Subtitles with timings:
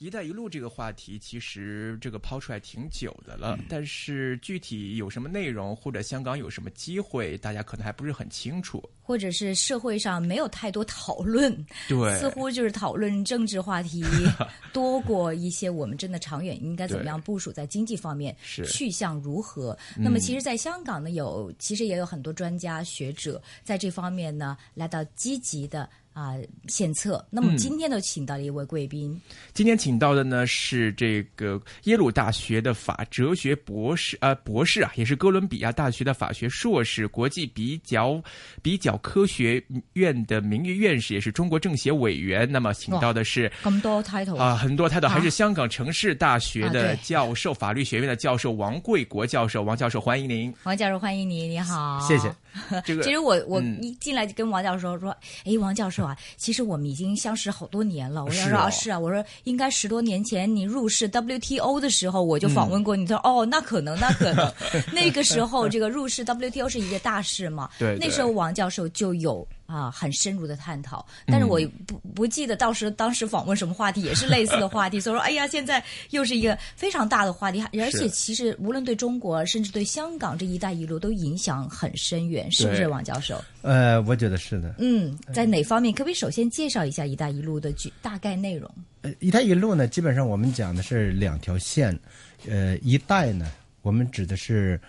[0.00, 11.54] 一带一路”这个话题其实这个抛出来挺久的了，但是具体有什么内容或者香港有什么机会，大家可能还不是很清楚，或者是社会上没有太多讨论，
[11.86, 14.02] 对，似乎就是讨论政治话题
[14.72, 19.76] 多过一些我们真的长远应该怎么样部署在经济方面是去向如何。
[19.98, 25.86] 那么，其实，在香港呢，有其实也有很多专家学者在这方面呢来到积极的。
[26.12, 26.34] 啊，
[26.68, 27.24] 献策。
[27.30, 29.20] 那么今天呢，请到了一位贵宾。
[29.52, 38.22] 今天请到的呢是这个耶鲁大学的法哲学博士呃，博士啊，也是哥伦比亚大学的法学硕士，国际比较
[38.60, 42.50] 比较科学院的名誉院士，也是中国政协委员。
[42.50, 49.62] 那么请到的是咁多 title 啊，很多 title，还是香港城市大学的教授，法律学院的教授王贵国教授。
[49.62, 50.52] 王教授，欢迎您。
[50.64, 52.00] 王教授，欢迎您，你好。
[52.00, 52.32] 谢谢。
[52.84, 58.24] 这个其实我我一进来就跟王教授说，哎，王教授啊，其实我们已经相识好多年了。
[58.24, 63.06] 我说啊，是啊，我说应该十多年前你入世 WTO 的时候，我就访问过你。
[63.06, 64.52] 他说哦，那可能，那可能，
[64.92, 67.68] 那个时候这个入世 WTO 是一个大事嘛。
[67.78, 67.96] 对。
[68.00, 69.46] 那时候王教授就有。
[69.70, 74.98] 啊，很深入的探讨，但是我不不记得到时当时访问什么话题，也是类似的话题。
[74.98, 83.40] 所 以说，哎呀，现在又是一个非常大的话题，而且其实无论对中国，甚至对香港这一带一路都影响很深远，是不是，王教授？
[83.62, 84.74] 呃，我觉得是的。
[84.78, 85.94] 嗯，在哪方面？
[85.94, 88.68] 可不可以首先介绍一下一带一路的具大概内容？
[89.02, 91.96] 呃，一带一路呢，基本上我们讲的是两条线。
[92.48, 94.80] 呃，一带呢，我们指的是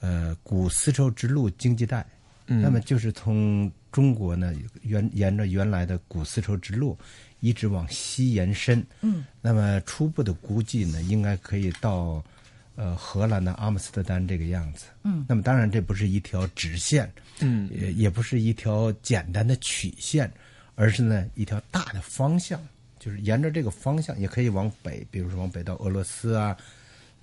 [0.00, 2.06] 呃古丝绸之路经济带，
[2.46, 3.70] 那么就是从。
[3.92, 4.52] 中国呢，
[4.82, 6.98] 沿沿着原来的古丝绸之路，
[7.40, 8.84] 一直往西延伸。
[9.00, 12.22] 嗯，那么初步的估计呢，应该可以到，
[12.74, 14.84] 呃，荷兰的阿姆斯特丹这个样子。
[15.02, 20.30] 嗯，那么当然这不是一条直线，嗯，也也不是一条简单的曲线，
[20.74, 22.60] 而是呢一条大的方向，
[22.98, 26.54] 就是沿着这个方向也可以往北，比如说往北到俄罗斯啊。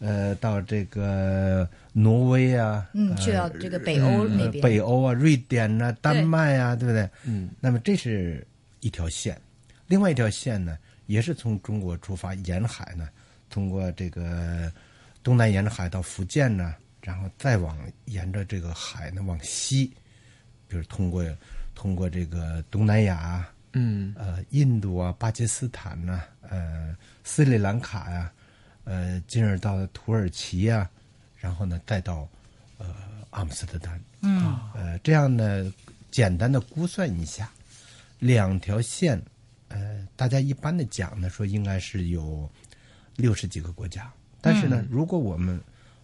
[0.06, 7.10] 呃，到这个挪威啊，嗯，去到这个北欧那边，北欧啊，瑞典啊，丹麦啊，对不对？
[7.24, 8.46] 嗯，那么这是
[8.82, 9.40] 一条线，
[9.88, 13.08] 另外一条线呢，也是从中国出发，沿海呢，
[13.50, 14.70] 通过这个
[15.24, 19.86] 东南沿海到福建呢，然后再往沿着这个海呢往西，
[20.68, 21.24] 比如通过
[21.76, 26.94] 通过这个东南亚，嗯，呃，印度啊，巴基斯坦呐，呃，
[27.24, 28.30] 斯里兰卡呀。
[28.86, 30.90] 呃，进而到土耳其呀，
[31.38, 32.28] 然后呢，再到
[32.78, 32.94] 呃
[33.30, 34.02] 阿姆斯特丹。
[34.22, 34.60] 嗯。
[34.76, 35.74] 呃，这样呢，
[36.12, 37.52] 简单的估算一下，
[38.20, 39.22] 两条线，
[39.70, 42.50] 呃，大家一般的讲呢，说应该是有
[43.16, 44.12] 六十几个国家。
[44.42, 45.62] 但是呢，如果我们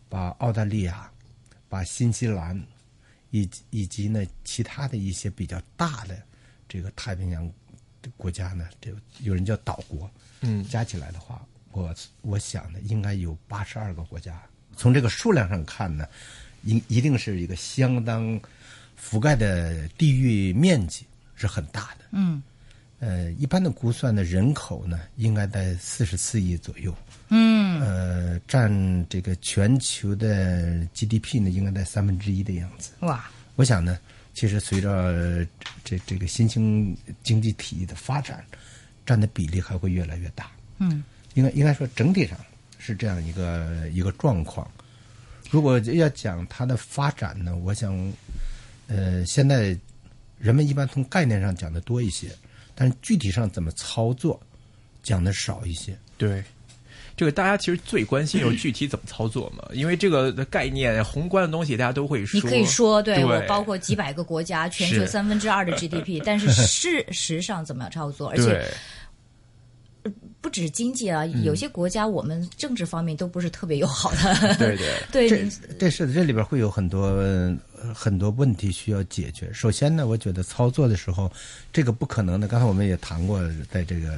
[0.08, 1.12] 把澳大利亚、
[1.68, 2.58] 把新西兰，
[3.32, 6.18] 以及以及呢其他的一些比较大的
[6.68, 7.52] 这个太平洋
[8.16, 11.46] 国家呢，这有人叫岛国，嗯，加起来的话。
[11.72, 14.42] 我我想呢，应该有八十二个国家。
[14.76, 16.08] 从这个数量上看呢，
[16.64, 18.40] 一一定是一个相当
[19.00, 22.06] 覆盖的地域面积是很大的。
[22.12, 22.42] 嗯，
[23.00, 26.96] 呃，一般的估算的人口呢，应该在四十四亿左右。
[27.28, 32.92] 嗯，呃，占这个全球的 GDP 呢，应该在三分之一的样子。
[33.02, 33.30] 哇！
[33.56, 34.00] 我想呢，
[34.34, 35.46] 其实随着
[35.84, 38.44] 这这个新兴经济体的发展，
[39.06, 40.50] 占的比例还会越来越大。
[40.78, 41.04] 嗯。
[41.36, 42.38] 应该应该说整体上
[42.78, 44.70] 是这样一个一个状况。
[45.52, 48.14] 如果要讲它的发展呢，我想，
[48.88, 49.76] 呃，现在
[50.38, 52.30] 人们一般从概念上讲的多一些，
[52.76, 54.40] 但是具体上怎么操作
[55.02, 55.98] 讲的少一些。
[56.20, 56.44] 对，
[57.18, 62.40] 这个大家其实最关心就是具体怎么操作嘛， 因为这个概念宏观的东西大家都会说。
[62.40, 68.72] 你可以说，对我包括几百个国家，全球三分之二的 GDP， 但是事实上怎么样操作，而且。
[70.42, 74.56] 不止经济啊，有些国家我们政治方面都不是特别友好的。
[74.56, 77.22] 对对 对，这这是这里边会有很多
[77.94, 79.52] 很多问题需要解决。
[79.52, 81.32] 首先呢，我觉得操作的时候，
[81.74, 82.48] 这个不可能的。
[82.48, 84.18] 刚才我们也谈过，在这个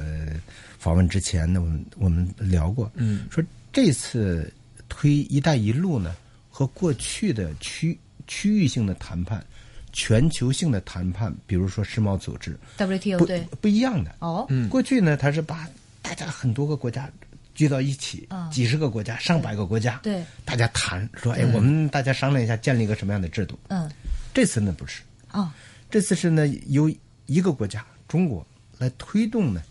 [0.78, 3.42] 访问之前呢，我们我们聊过，嗯，说
[3.72, 4.52] 这次
[4.88, 6.14] 推“一带一路”呢，
[6.50, 7.98] 和过去的区
[8.28, 9.44] 区域性的谈判、
[9.92, 14.14] 全球性的谈判，比如说世贸组织 WTO，对，不一样的。
[14.20, 15.68] 哦，过去呢，它是把
[16.02, 17.10] 大家很多个国家
[17.54, 23.58] 聚到一起，几十个国家、上百个国家，对，大家谈说，哎，我们大家商量一下，建立一个什么样的制度？
[23.68, 23.90] 嗯，
[24.34, 25.50] 这次呢不是，哦，
[25.88, 26.92] 这次是呢由
[27.26, 28.44] 一个国家中国
[28.78, 29.62] 来推动呢，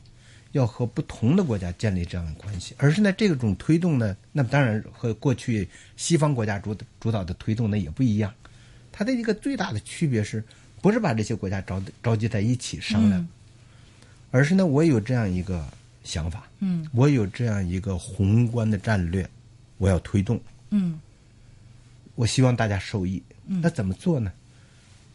[0.54, 5.68] 要和不同的国家建立这样的关系，而是呢这种推动呢，那么当然和过去
[5.98, 8.34] 西方国家主主导的推动呢也不一样，
[8.92, 10.44] 它的一个最大的区别是，
[10.81, 13.27] 不是把这些国家召召集在一起商量，嗯。
[14.31, 15.68] 而是呢，我有这样一个
[16.03, 16.88] 想法，嗯。
[16.94, 19.27] 我有这样一个宏观的战略，
[19.77, 20.39] 我要推动，
[20.69, 21.00] 嗯。
[22.15, 23.21] 我希望大家受益。
[23.45, 24.31] 那怎么做呢？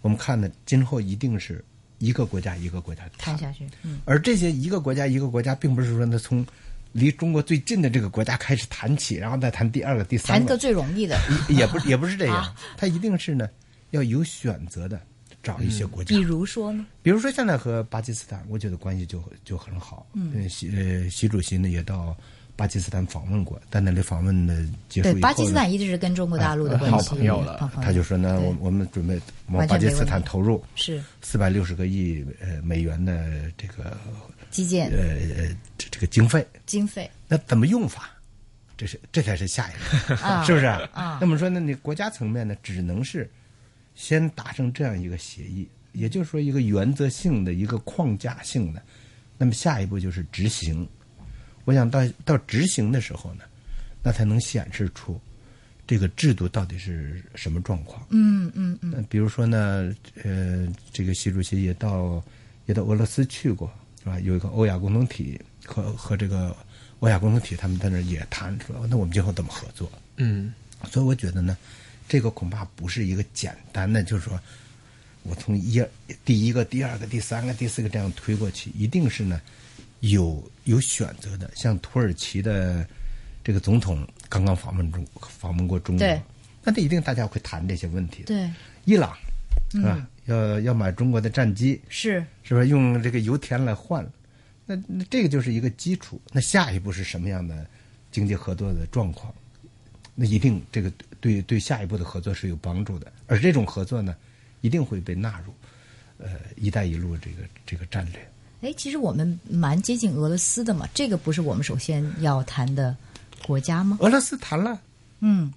[0.03, 1.65] 我们看呢，今后一定是
[1.99, 3.37] 一个国家一个国家谈。
[3.39, 4.01] 下去，嗯。
[4.05, 6.45] 而这些一个国家一个国家，并不是说呢从
[6.93, 10.47] 离中国最近的这个国家开始谈起，然后再谈第二个、第三个。
[10.47, 11.19] 谈个最容易的，
[11.49, 12.37] 也也不也不是这样。
[12.43, 13.49] 啊，它一定是呢
[13.91, 15.01] 要有选择的
[15.47, 16.09] 找一些国家。
[16.09, 16.85] 比，如说呢？
[17.03, 20.05] 比如说现在和巴基斯坦，我觉得关系就就很好。
[20.15, 22.17] 嗯，习呃习主席呢也到
[22.57, 27.71] 巴基斯坦访问过，在那里访问的结束巴基斯坦一直是跟中国大陆的关系好朋友了。
[27.83, 29.21] 他就说呢，我我们准备
[29.53, 31.01] 往巴基斯坦投入是。
[31.23, 33.97] 四百六十个亿呃美元的这个
[34.51, 34.91] 基建。
[34.91, 37.09] 呃呃这这个经费，经费。
[37.29, 38.11] 那怎么用法？
[38.79, 39.73] 这是这才是下一
[40.09, 40.67] 个， 啊 是不是？
[40.67, 41.19] 啊。
[41.21, 43.31] 那么说呢，你国家层面呢，只能是
[43.97, 48.81] 先达成这样一个协议，也就是说一个原则性的一个框架性的。
[49.37, 50.87] 那么下一步就是执行。
[51.65, 53.43] 我想到到执行的时候呢，
[54.03, 55.21] 那才能显示出
[55.87, 58.07] 这个制度到底是什么状况。
[58.11, 62.23] 嗯嗯嗯那比如说呢，呃，这个习主席也到
[62.67, 63.69] 也到俄罗斯去过，
[64.01, 64.21] 是吧？
[64.21, 66.57] 有一个欧亚共同体和和这个
[67.01, 69.91] 欧亚共同体，他们在那儿也谈说，那我们今后怎么合作？
[70.19, 70.53] 嗯
[70.91, 71.57] 所以我觉得呢，
[72.09, 74.41] 这个恐怕不是一个简单的，就是说
[75.23, 75.83] 我从一
[76.25, 79.41] 第一个、第二个、第三个、第四个这样推过去，一定是呢
[80.01, 81.51] 有有选择的。
[81.55, 82.87] 像土耳其的
[83.43, 86.07] 这个总统刚刚访问中访问过中国，
[86.63, 88.27] 那这一定大家会谈这些问题的。
[88.27, 88.51] 对
[88.85, 89.17] 伊朗
[89.73, 90.07] 是吧？
[90.27, 92.69] 要要买中国的战机，是是不是？
[92.69, 94.09] 用这个油田来换，
[94.65, 96.21] 那那这个就是一个基础。
[96.33, 97.67] 那下一步是什么样的
[98.13, 99.35] 经济合作的状况？
[100.15, 100.91] 那一定这个
[101.21, 103.13] 对对下一步的合作是有帮助的。
[103.27, 104.15] 而这种合作呢，
[104.61, 105.53] 一定会被纳入
[106.19, 108.31] 呃“一带一路”这个这个战略。
[108.63, 112.97] 哎，其实我们蛮接近俄罗斯的嘛，这个不是我们首先要谈的
[113.47, 113.99] 国家吗？
[114.01, 114.81] 俄罗斯谈了，
[115.21, 115.53] 嗯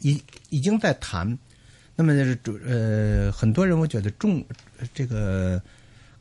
[0.00, 1.36] 已已经在谈。
[1.94, 4.44] 那么就是主呃，很多人我觉得重
[4.94, 5.60] 这个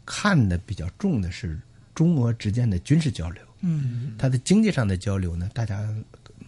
[0.06, 1.60] 看的比较重的是
[1.96, 3.42] 中俄之间的军事交流。
[3.62, 5.88] 嗯它的经济上的交流呢，大家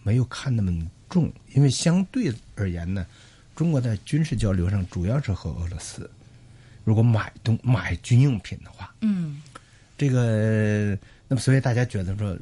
[0.04, 0.72] 没有看那么
[1.08, 3.04] 重，因为相对而言呢，
[3.56, 6.08] 中国在军事交流上主要是和俄罗斯。
[6.84, 9.40] 如果买东买军用品的话，嗯
[9.96, 10.96] 这个
[11.26, 12.36] 那么所以大家觉得说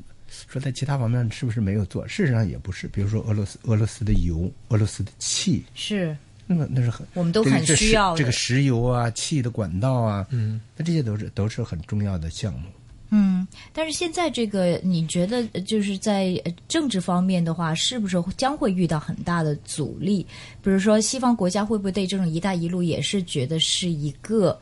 [0.48, 2.08] 说在其他方面是不是没有做？
[2.08, 2.88] 事实上也不是。
[2.88, 6.16] 比如说俄罗斯俄罗斯的油、俄罗斯的气，是
[6.46, 12.68] 那么那是很我们都很需要的这个石油啊、气的管道啊，嗯，那这些都是都是很重要的项目。
[13.14, 20.26] 嗯，但是现在这个，你觉得就是在政治方面的话，是不是将会遇到很大的阻力？
[20.62, 24.58] 比如说，西方国家会不会对这种“一带一路”也是觉得是一个，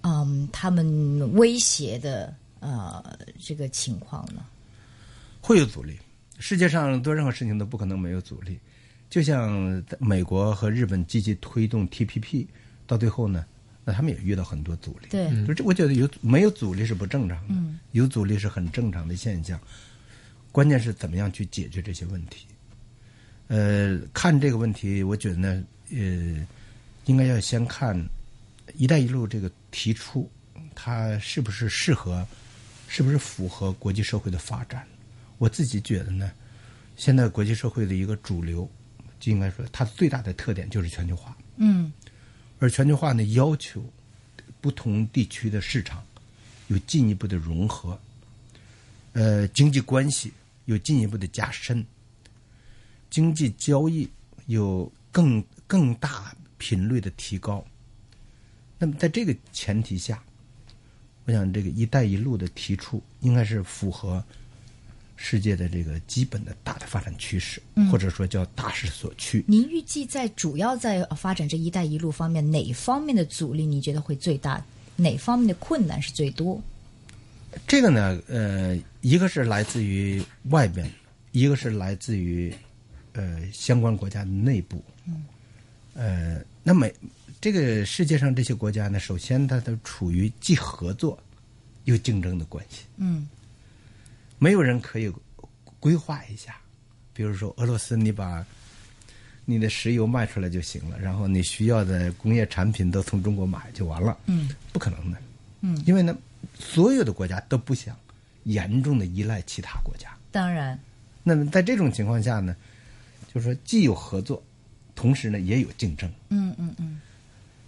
[0.00, 3.04] 嗯，他们威胁的呃
[3.38, 4.42] 这个情况呢？
[5.42, 5.98] 会有阻力。
[6.38, 8.58] 世界上做任何事情都不可能没有阻力。
[9.10, 12.46] 就像美国和日本积极推动 TPP，
[12.86, 13.44] 到最后呢，
[13.84, 15.08] 那他们也遇到很多阻力。
[15.10, 19.60] 对，就这，我觉得有没有阻力是不正常的，嗯有阻力是很正常的现象。
[20.52, 22.46] 关键是怎么样去解决这些问题。
[23.48, 26.46] 呃，看这个问题，我觉得呢，呃，
[27.06, 27.96] 应该要先看
[28.76, 30.30] “一带一路”这个提出，
[30.74, 32.26] 它是不是适合，
[32.86, 34.86] 是不是符合国际社会的发展。
[35.38, 36.30] 我自己觉得呢，
[36.96, 38.70] 现在国际社会的一个主流，
[39.18, 41.36] 就应该说它最大的特点就是全球化。
[41.56, 41.92] 嗯
[42.60, 43.82] 而全球化呢，要求
[44.60, 46.00] 不同地区的市场
[46.68, 47.98] 有进一步的融合，
[49.14, 50.32] 呃，经济关系
[50.66, 51.84] 有进一步的加深，
[53.10, 54.08] 经济交易
[54.46, 57.64] 有更更大频率的提高。
[58.78, 60.22] 那么在这个前提下，
[61.24, 64.24] 我想这个“一带一路”的提出应该是符合
[65.22, 67.60] 世界的这个基本的大的发展趋势，
[67.92, 69.44] 或者说叫大势所趋。
[69.46, 74.64] 您预计在主要在发展这“一带一路”方面，哪方面的阻力你觉得会最大？
[74.96, 76.58] 哪方面的困难是最多？
[77.66, 80.90] 这个呢，呃，一个是来自于外边，
[81.32, 82.50] 一个是来自于
[83.12, 84.82] 呃相关国家的内部。
[85.06, 85.22] 嗯。
[85.92, 86.88] 呃，那么
[87.42, 91.18] 这个世界上这些国家呢，首先它都处于既合作
[91.84, 92.84] 又竞争的关系。
[92.96, 93.28] 嗯
[94.40, 95.12] 没有人可以
[95.78, 96.56] 规划一下，
[97.12, 98.44] 比如说俄罗斯，你把
[99.44, 104.16] 你的石油卖出来就行了，然后你需要的工业产品都从中国买就完了。
[104.26, 105.18] 嗯不可能的。
[105.60, 106.16] 嗯，因为呢，
[106.58, 107.94] 所有的国家都不想
[108.44, 110.08] 严重的依赖其他国家。
[110.32, 110.78] 当然，
[111.22, 112.56] 那么在这种情况下呢，
[113.32, 114.42] 就是说既有合作，
[114.94, 116.10] 同时呢也有竞争。
[116.30, 117.00] 嗯嗯嗯，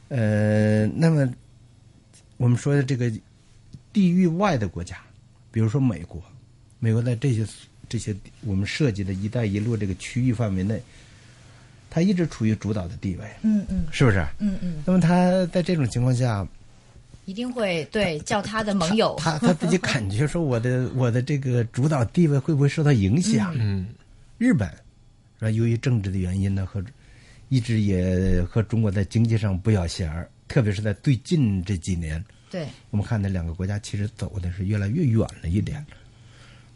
[0.08, 1.30] 呃，那么
[2.38, 3.12] 我们说的这个
[3.92, 4.96] 地域外的国家，
[5.50, 6.22] 比如说美国，
[6.84, 7.46] 美国在这些
[7.88, 10.82] 这些我们涉及的一带一路这个区域范围内，
[11.88, 14.18] 它一直处于主导的地位，嗯嗯是不是？
[14.40, 16.44] 嗯嗯，那么他在这种情况下，
[17.24, 23.54] 一定会对叫他的盟友，他他自己感觉说我的我的这个主导地位会不会受到影响？
[23.56, 23.86] 嗯
[24.38, 24.68] 日本
[25.38, 25.50] 是吧？
[25.50, 26.84] 由于政治的原因呢，和
[27.48, 35.84] 一直也和中国在经济上不咬弦儿，特别是在最近这几年，对，我们看那两个国家其实走的是越来越远了一点。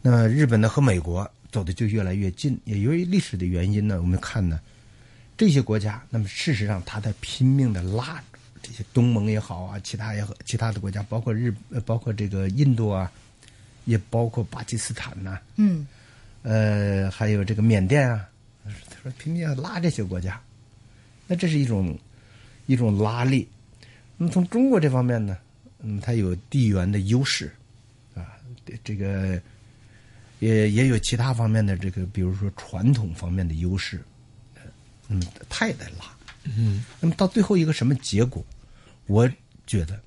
[0.09, 4.57] 那么日本呢和美国走的就越来越近，也由于历史的原因呢，我们看呢
[5.35, 8.23] 这些国家，那么事实上他在拼命的拉
[8.63, 13.11] 这些东盟也好啊，其他也好，其他的国家，包括日，呃包括这个印度啊，
[13.83, 15.85] 也包括巴基斯坦呐、嗯
[16.41, 18.29] 呃，还有这个缅甸啊，
[18.89, 20.41] 他说拼命要拉这些国家，
[21.27, 21.99] 那这是一种
[22.65, 23.45] 一种拉力。
[24.15, 25.37] 那么从中国这方面呢，
[25.79, 27.53] 嗯，它有地缘的优势，
[28.15, 28.39] 啊，
[28.85, 29.37] 这个
[30.39, 34.03] 也也有其他方面的这个，比如说传统方面的优势，
[34.55, 34.61] 呃
[35.09, 36.05] 嗯，他也在拉。
[36.57, 38.45] 嗯那么到最后一个什么结果，
[39.05, 39.29] 我
[39.65, 40.01] 觉得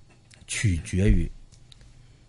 [0.47, 1.31] 取决于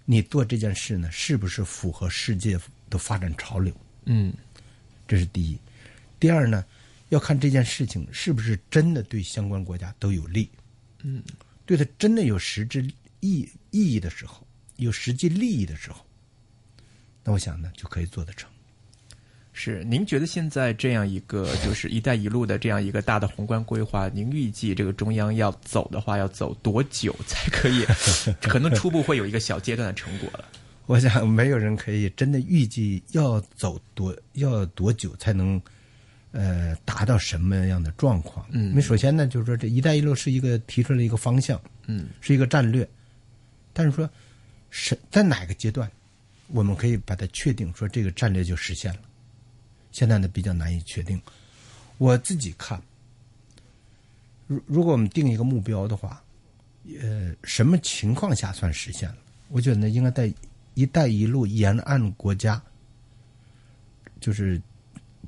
[0.05, 3.73] 你做这件事呢，是不是符合世界的发展潮流。
[4.05, 4.33] 嗯
[5.07, 5.57] 这是第一。
[6.19, 6.65] 第二呢，
[7.09, 10.49] 要看这件事情是不是真的对相关国家都有利。
[11.03, 11.23] 嗯，
[11.65, 12.85] 对它真的有实质
[13.21, 16.05] 意意义的时候，有实际利益的时候，
[17.23, 18.49] 那我想呢就可以做得成。
[19.53, 27.85] 是，您觉得现在这样一个就是“一带一路”的这样一个大的宏观规划，您预计这个中央要走的话，要走多久才可以？
[28.41, 30.45] 可能初步会有一个小阶段的成果了。
[30.85, 35.61] 我想没有人可以真的预计要走多要多久才能，
[36.31, 38.45] 呃，达到什么样的状况。
[38.51, 42.89] 嗯因为首先呢，就是说这“一带一路”是一个提出了一个方向，嗯是一个战略，
[43.73, 44.09] 但是说
[44.69, 45.91] 是在哪个阶段，
[46.53, 48.99] 我们可以把它确定说这个战略就实现了。
[49.91, 51.21] 现在呢比较难以确定。
[51.97, 52.81] 我自己看，
[54.47, 56.23] 如如果我们定一个目标的话，
[56.99, 59.17] 呃，什么情况下算实现了？
[59.49, 60.33] 我觉得呢，应该在
[60.73, 62.61] “一带一路”沿岸国家，
[64.19, 64.59] 就是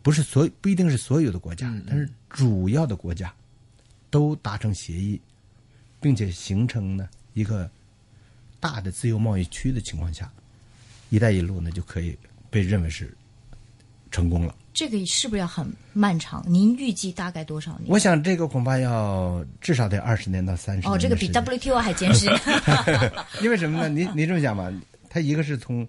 [0.02, 3.34] 不是所不一定是所有的国家，但是主要的国家
[4.10, 5.22] 都达成协议，
[6.02, 7.70] 并且形成呢一个
[8.60, 10.32] 大的自由贸易区的情况下
[11.14, 12.18] ，“一带一路”呢就可以
[12.50, 13.16] 被认为是
[14.10, 14.56] 成功了。
[14.74, 16.44] 这个是不是要很漫长？
[16.48, 17.84] 您预计大概多少年？
[17.86, 20.92] 我想这个恐怕要至少得二十年到三十年。
[20.92, 22.28] 哦，这个比 WTO 还艰辛。
[23.44, 23.90] 因为什么呢？
[23.90, 24.74] 您您这么讲吧，
[25.08, 25.88] 它一个是从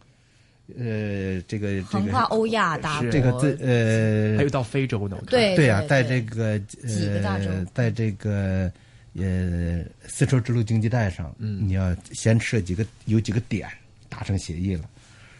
[0.78, 8.70] 呃这个这横跨欧亚大国，这个最呃还有到非洲呢，对对呀、对在这个几个大洲呃，在这个
[9.14, 13.66] 呃丝绸之路经济带上，嗯你要先设几个有几个点
[14.10, 14.84] 达成协议了，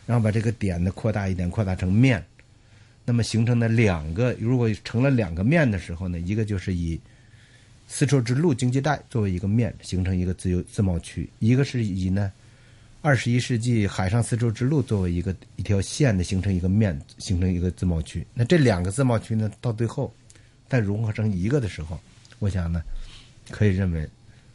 [0.07, 2.25] 然后把这个点呢扩大一点，扩大成面，
[3.05, 7.01] 那么形成的两个，如果成了两个面的时候呢，一个就是以
[7.89, 12.33] 丝绸之路经济带作为一个面，形成一个自由自贸区；一个是以呢
[13.03, 18.27] 二十一世纪海上丝绸之路作为一个一条线的形成一个面，形成一个自贸区。
[18.33, 20.13] 那这两个自贸区呢，到最后
[20.69, 22.01] 再融合成一个的时候，
[22.39, 22.83] 我想呢，
[23.51, 24.09] 可以认为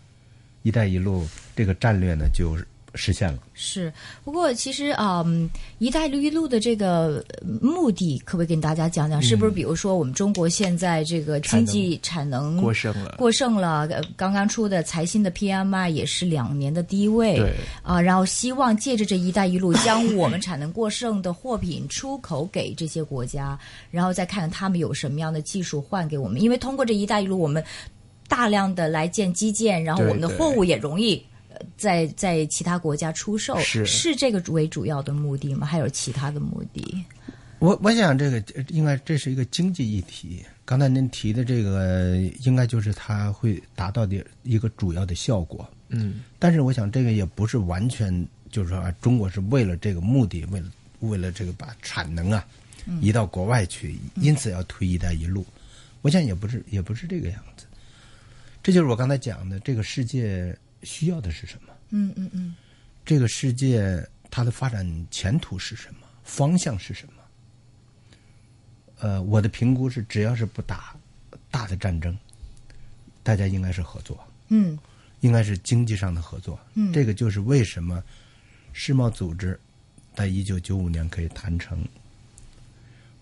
[0.64, 3.40] “一带一路”这个战略呢就是实现了。
[3.54, 3.92] 是，
[4.24, 9.22] 不过其实嗯，“一带一路”的这个呃目的，可不可以跟大家讲讲？
[9.22, 13.16] 是不是比如说我们中国现在这个经济产能过剩了。
[13.18, 13.88] 过剩了？
[13.90, 17.54] 呃刚刚出的财新的 PMI 也是两年的低位，对
[17.84, 23.58] 啊，然后希望借着这“一带一路”，将我们产能过剩的货品出口给这些国家，
[23.92, 26.42] 然后再看看他们有什么样的技术换给我们。
[26.42, 27.64] 因为通过这“一带一路”，我们
[28.28, 31.24] 大量的来建基建，然后我们的货物也容易。
[31.80, 35.66] 呃在在其他国家出售是这个为主要的目的吗？
[35.66, 37.06] 还有其他的目的？
[37.60, 40.46] 我我想这个呃应该这是一个经济议题。
[40.66, 45.68] 刚才您提的这个，应该就是它会达到的一个主要的效果。
[45.90, 52.46] 嗯但是我想这个也不是完全就是说啊，中国是为了这个目的，为了为了这个把产能啊
[53.02, 55.46] 移到国外去，因此要推“一带一路”。
[56.02, 57.66] 我想也不是也不是这个样子。
[58.62, 61.74] 这就是我刚才讲的，这个世界需要的是什么？
[61.90, 62.56] 嗯嗯嗯，
[63.06, 66.08] 这个世界它的发展前途是什么？
[66.24, 67.14] 方向是什么？
[69.00, 70.96] 呃，我的评估是，只要是不打
[71.50, 72.18] 大的战争，
[73.24, 74.20] 大家应该是合作，
[74.50, 74.78] 嗯
[75.22, 76.60] 应该是经济上的合作。
[76.76, 78.04] 嗯这个就是为什么
[78.74, 79.60] 世贸组织
[80.16, 81.84] 在一九九五年可以谈成，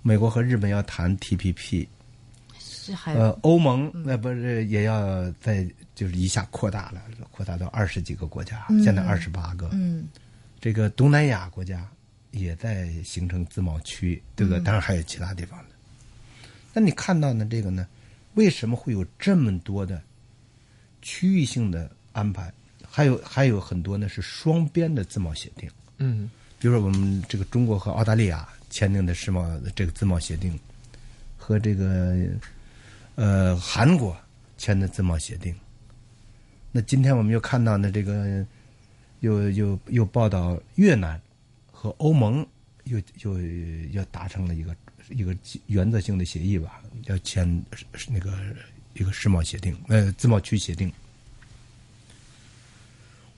[0.02, 1.88] 美国和日本要谈 TPP，这
[2.94, 7.02] 还呃，欧盟那不是也要在就是一下扩大了，
[7.32, 9.70] 扩大到二十几个国家，现在二十八个。
[9.74, 10.06] 嗯
[10.60, 11.88] 这个东南亚国家
[12.32, 14.60] 也在形成自贸区，对不对？
[14.62, 15.66] 当然还有其他地方的。
[16.74, 17.46] 那你看到呢？
[17.46, 17.88] 这个呢，
[18.34, 20.02] 为什么会有这么多的
[21.02, 22.52] 区域性的安排？
[22.90, 30.60] 还有还有很多呢是双边的自贸协定，嗯比如说我们这个中国和澳大利亚签订的世贸这个自贸协定，
[31.38, 32.16] 和这个
[33.18, 34.16] 呃韩国
[34.58, 35.54] 签的自贸协定。
[36.72, 38.46] 那今天我们又看到呢，这个
[39.22, 41.20] 又又又报道越南
[41.72, 42.46] 和欧盟
[42.84, 43.42] 又又
[43.92, 44.76] 要达成了一个
[45.10, 47.64] 一个原则性的协议吧，要签
[48.08, 48.38] 那个
[48.94, 50.92] 一个世贸协定，呃，自贸区协定。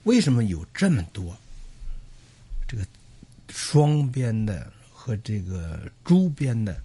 [0.04, 1.36] 为什么有这么多
[2.68, 2.86] 这个
[3.48, 6.78] 双边的和这个周边的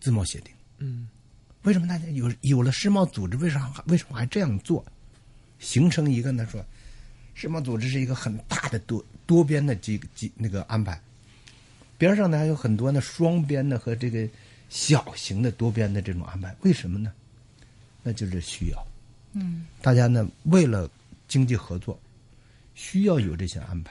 [0.00, 0.54] 自贸协定？
[0.78, 1.08] 嗯
[1.64, 4.84] 为什么大家有有了世贸组织，为啥为什么还这样做？
[5.58, 6.62] 形成一个呢说，
[7.34, 11.00] 世贸组织是一个很大的多多边的几几那个安排，
[11.96, 14.28] 边上呢还有很多呢双边的和这个
[14.68, 17.10] 小型的多边的这种安排，为什么呢？
[18.02, 18.86] 那就是需要，
[19.32, 20.90] 嗯大家呢为了
[21.26, 21.98] 经济合作，
[22.74, 23.90] 需要有这些安排，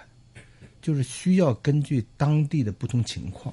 [0.79, 3.51] 就是需要根据当地的不同情况，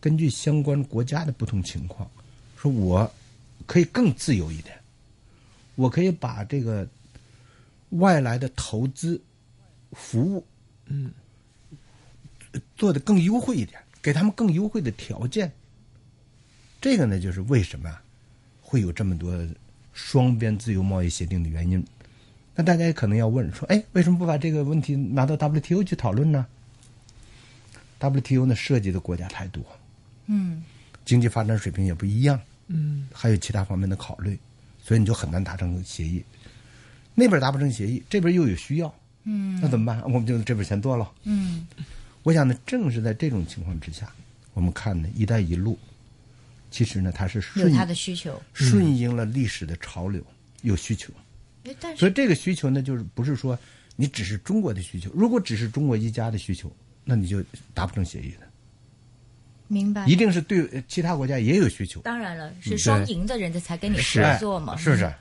[0.00, 2.10] 根据相关国家的不同情况，
[2.56, 3.12] 说我
[3.66, 4.78] 可以更自由一点，
[5.74, 6.86] 我可以把这个
[7.90, 9.20] 外来的投资
[9.92, 10.46] 服务，
[10.86, 11.10] 嗯，
[12.76, 15.52] 做得更优惠一点，给他们更优惠的条件。
[16.80, 18.02] 这个呢，就是为什么啊
[18.60, 19.32] 会有这么多
[19.92, 21.84] 双边自由贸易协定的原因。
[22.54, 26.46] 那大家也可能要问说，哎，为什么不把这个问题拿到 WTO 去讨论呢
[27.98, 29.64] ？WTO 呢涉及的国家太多，
[30.26, 30.62] 嗯
[31.04, 34.38] 经济发展水平也不一样，嗯还有其他方面的考虑，
[34.82, 36.24] 所以你就很难达成协议。
[37.14, 38.92] 那边达不成协议，这边又有需要，
[39.24, 40.02] 嗯那怎么办？
[40.04, 41.10] 我们就这边先做了。
[41.24, 41.66] 嗯
[42.22, 44.10] 我想呢，正是在这种情况之下，
[44.54, 45.78] 我们看呢“一带一路”，
[46.72, 50.24] 其实呢它是有顺他的需求，顺应了历史的潮流，
[50.62, 51.12] 有需求。
[51.64, 53.58] 哎但是所以这个需求呢，就是不是说
[53.94, 58.48] 你只是中国的需求，如果只是中国一家的需求，那你就达不成协议的，
[59.74, 60.14] 明白一。
[60.14, 65.12] 定是对呃其他国家也有需求，当然了，是双赢的人家才跟你合哎作嘛，是不是？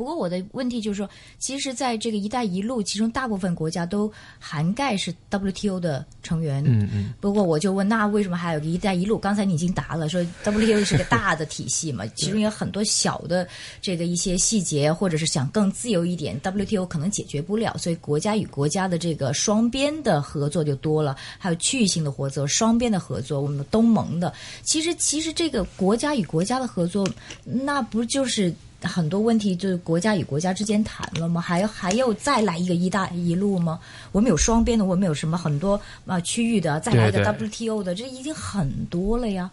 [0.00, 1.06] 不过我的问题就是说，
[1.38, 6.64] 其实在这个“一带一路”，其中大部分国家都涵盖是 WTO 的成员。
[6.66, 9.18] 嗯嗯，不过我就问，那为什么还有个“一带一路”？
[9.20, 13.46] 刚才你已经答了，说 WTO 是个大的体系嘛， 其中有很多小的
[13.82, 24.32] 这个一些细节，或者是想更自由一点，WTO 可能解决不了，所以国家与国家的这个双边的合作就多了，还有区域性的合作、双边的合作，我们东盟的，
[24.62, 27.06] 其实其实这个国家与国家的合作，
[27.44, 28.50] 那不就是？
[28.82, 31.40] 很多问题就是国家与国家之间谈了吗？
[31.40, 33.80] 还还要再来一个“一带一路”吗？
[34.12, 39.50] 我们有双边的，我们有什么很多啊、区域的，再来一个对对 WTO 的，这已经很多了呀。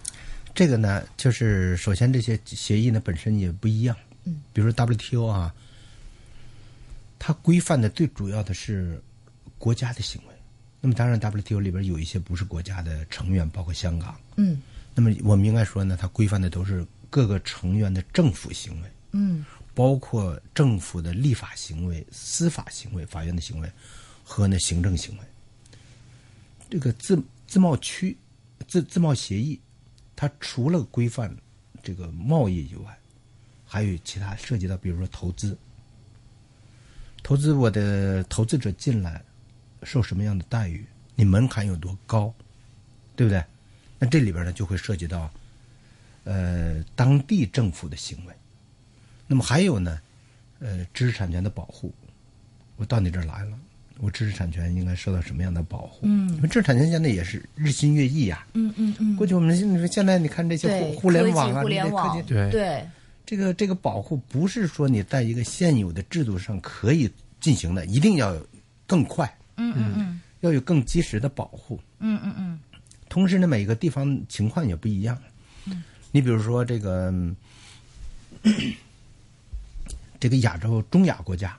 [0.56, 5.54] 这个呢，就是首先这些协议呢本身也不一样，嗯，比如说 WTO 啊，
[7.20, 9.02] 它规范的最主要的是
[9.58, 10.34] 国家的行为。
[10.80, 14.16] 那么当然，WTO 里边有一些不是国家的成员，包括香港。
[14.36, 14.62] 嗯
[14.96, 23.72] 那么我们应该说呢，它规范的都是各个成员的政府行为，嗯包括政府的立法行为、司法行为、法院的行为
[24.24, 25.24] 和那行政行为。
[26.70, 28.18] 这个自自贸区、
[28.68, 29.60] 自自贸协议，
[30.16, 31.36] 它除了规范
[31.84, 32.98] 这个贸易以外，
[33.66, 35.58] 还有其他涉及到，比如说投资。
[37.22, 39.24] 投资我的投资者进来
[39.84, 40.86] 受什么样的待遇？
[41.16, 42.34] 你门槛有多高？
[43.16, 43.44] 对不对？
[44.00, 45.32] 那这里边呢就会涉及到，
[46.24, 48.34] 呃，当地政府的行为。
[49.28, 50.00] 那么还有呢，
[50.60, 51.94] 呃，知识产权的保护。
[52.78, 53.58] 我到你这儿来了，
[54.00, 56.00] 我知识产权应该受到什么样的保护？
[56.04, 56.30] 嗯。
[56.36, 62.50] 因为知识产权现在也是日新月异呀、嗯嗯嗯，过去我们现现在你看这些，互互联网啊，互这些科联网技，对。
[62.52, 62.90] 对，
[63.26, 67.12] 这个这个保护不是说你在一个现有的制度上可以
[67.42, 68.48] 进行的，一定要有
[68.86, 69.26] 更快，
[69.58, 70.22] 嗯嗯嗯。
[70.42, 71.80] 要有更及时的保护。
[72.00, 72.60] 嗯嗯嗯。
[73.10, 75.18] 同时呢，每个地方情况也不一样。
[76.12, 77.36] 你比如说这个，嗯
[80.20, 81.58] 这个亚洲中亚国家，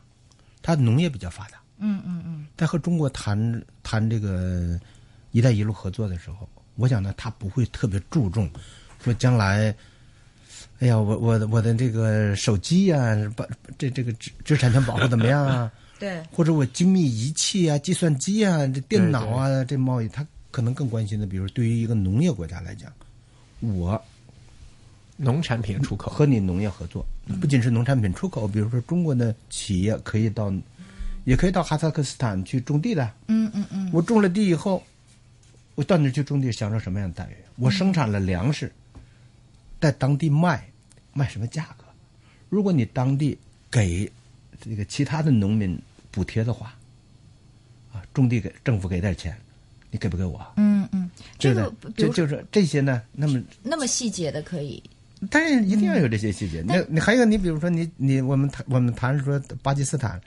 [0.62, 4.78] 它农业比较发达，嗯嗯嗯，在和中国谈谈这个
[5.32, 8.50] “一带一路”合作的时候，我想呢，他不会特别注重
[9.02, 9.74] 说将来，
[10.80, 12.98] 哎呀，我我的我的这个手机呀、
[13.36, 15.72] 把这这个知知识产权保护怎么样啊？
[15.98, 22.92] 对，或者我精密仪器啊、计算机啊、这电脑啊，这贸易，他可能更关心的，比如对于一个农业国家来讲，
[23.58, 24.00] 我
[25.20, 27.04] 农产品出口和你农业合作，
[27.40, 30.52] 不仅是农产品出口，比如说中国的企业可以到，
[31.24, 33.10] 也可以到哈萨克斯坦去种地的。
[33.26, 34.80] 嗯嗯嗯，我种了地以后，
[35.74, 37.34] 我到那儿去种地，享受什么样的待遇？
[37.56, 38.72] 我生产了粮食，
[39.80, 40.70] 在当地卖，
[41.12, 41.84] 卖什么价格？
[42.48, 43.36] 如果你当地
[43.68, 44.10] 给
[44.60, 45.76] 这个其他的农民
[46.12, 46.74] 补贴的话，
[47.92, 49.36] 啊，种地给政府给点钱，
[49.90, 50.40] 你给不给我？
[50.56, 54.80] 嗯嗯，这个就就是这些呢，那么那么细节的可以，
[55.30, 56.62] 当然一定要有这些细节。
[56.66, 60.20] 那你还有你比如说你你我们谈我们谈说巴基斯坦，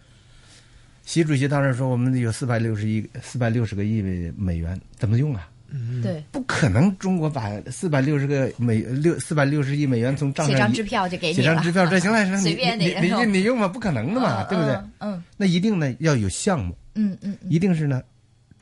[1.05, 4.01] 习主席当时说我们有四百六十亿四百六十个亿
[4.37, 5.47] 美元，怎么用啊？
[6.03, 14.77] 对，不可能，中国把四百六十个美六四百六十亿美元从账上一写张支票就给你了，写张支票，这行了，行了 随你你你你用你你用吧，不可能的嘛，嗯对不对？
[14.99, 18.03] 嗯那一定呢要有项目，嗯嗯嗯，一定是呢，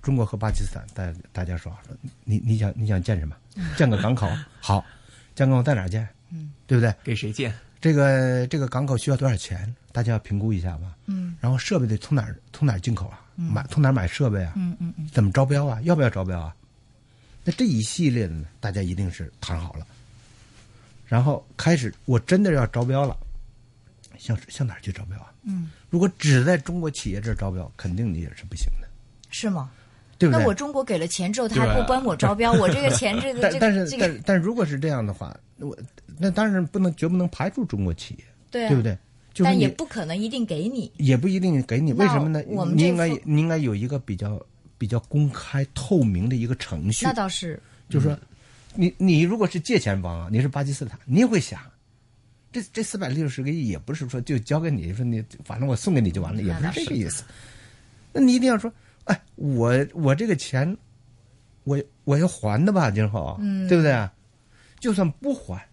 [0.03, 3.35] 中国和巴基斯坦大大家说说，你你想你想建什么？
[3.75, 4.29] 建个港口，
[4.61, 4.85] 好，
[5.33, 6.07] 建港口在哪儿建？
[6.69, 6.93] 嗯，对不对？
[7.03, 7.53] 给谁建？
[7.82, 9.73] 这个这个港口需要多少钱？
[9.91, 10.95] 大家要评估一下吧。
[11.08, 13.21] 嗯，然后设备得从哪儿从哪儿进口啊？
[13.36, 14.53] 买从哪儿买设备啊？
[14.55, 15.79] 嗯嗯嗯，怎么招标啊？
[15.84, 16.55] 要不要招标啊？
[17.43, 19.88] 那这一系列的呢，大家一定是谈好了，
[21.08, 23.17] 然后开始我真的要招标了，
[24.17, 25.32] 向向哪儿去招标啊？
[25.43, 28.88] 嗯，如果只在中国企业这儿招标，肯定你也是不行的，
[29.32, 29.71] 是吗？
[30.19, 30.41] 对不对？
[30.41, 35.75] 那我中国给了钱之后，他还不帮我招标， 我这个钱 这个但这但是但个这个但如果是这样的话，我
[36.19, 38.84] 那当然不能绝不能排除中国企业，对啊，对不？
[38.84, 38.95] 对？
[39.34, 40.91] 就是但也不可能一定给你。
[40.97, 42.43] 也不一定给你，为什么呢？
[42.47, 44.41] 我们你应该你应该有一个比较
[44.77, 48.17] 比较公开透明的一个程序那，倒是，就是说，
[48.75, 51.62] 你你如果是借钱方啊，你是巴基斯坦，你也会想，
[52.51, 57.23] 这这四百六十个亿也不是说就交给你，说你反正我送给你就完了，也不是这个意思。
[58.12, 58.73] 那你一定要说，
[59.09, 60.77] 哎，我我这个钱，
[61.63, 64.09] 我我要还的吧，今后，嗯对不对？
[64.79, 65.67] 就算不还，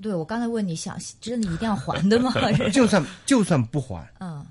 [0.00, 2.32] 对我刚才问你想真的一定要还的吗？
[2.72, 4.44] 就算就算不还，嗯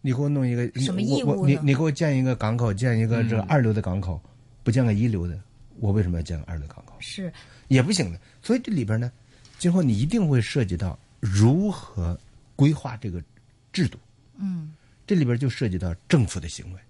[0.00, 4.20] 你给我弄一个什么义务你你给我建一个港口，建一个这个嗯二流的港口，
[4.62, 5.38] 不建个一流的，
[5.80, 6.94] 我为什么要建个二流港口？
[7.00, 7.32] 是
[7.68, 8.20] 也不行的。
[8.40, 9.10] 所以这里边呢，
[9.58, 12.18] 今后你一定会涉及到如何
[12.54, 13.20] 规划这个
[13.72, 13.98] 制度，
[14.38, 14.74] 嗯
[15.06, 16.80] 这里边就涉及到政府的行为，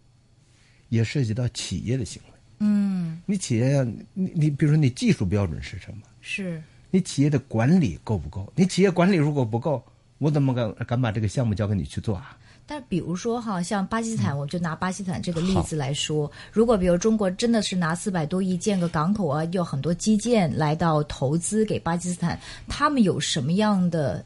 [0.97, 2.33] 也涉及到企业的行为。
[2.59, 6.03] 嗯你企业要你你比如说你技术标准是什么？
[6.23, 8.51] 是你企业的管理够不够？
[8.57, 9.85] 你企业管理如果不够，
[10.19, 12.37] 我怎么敢敢把这个项目交给你去做啊？
[12.69, 24.25] 但比如说哈，像巴基斯坦，嗯我就拿巴基斯坦这个例子来说，如果比如中国真的是拿四百多亿建个港口啊，有很多基建来到投资给巴基斯坦，他们有什么样的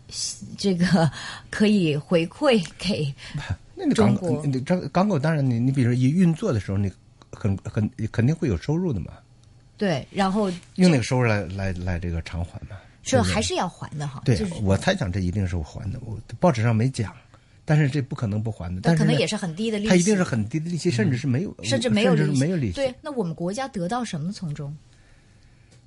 [0.57, 1.11] 这个
[1.51, 3.13] 可以回馈给？
[3.81, 6.93] 那你港中国你这港口当然你你比如说一运作的时候，你
[7.33, 9.13] 很很肯定会有收入的嘛，
[9.79, 12.77] 对，然后用那个收入来来来这个偿还嘛。
[13.03, 14.21] 这对不对还是要还的哈。
[14.27, 17.17] 对就是，我猜想这一定是还的，我报纸上没讲，
[17.65, 18.83] 但是这不可能不还的。
[18.83, 22.75] 但是可能也是很低的利息，它一定是很低的利息，甚至是没有，甚至没有甚利息，至没有利息。
[22.75, 24.77] 对，那我们国家得到什么从中？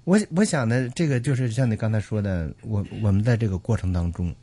[0.05, 4.33] 我我想呢，这个就是像你刚才说的，我我们在这个过程当中，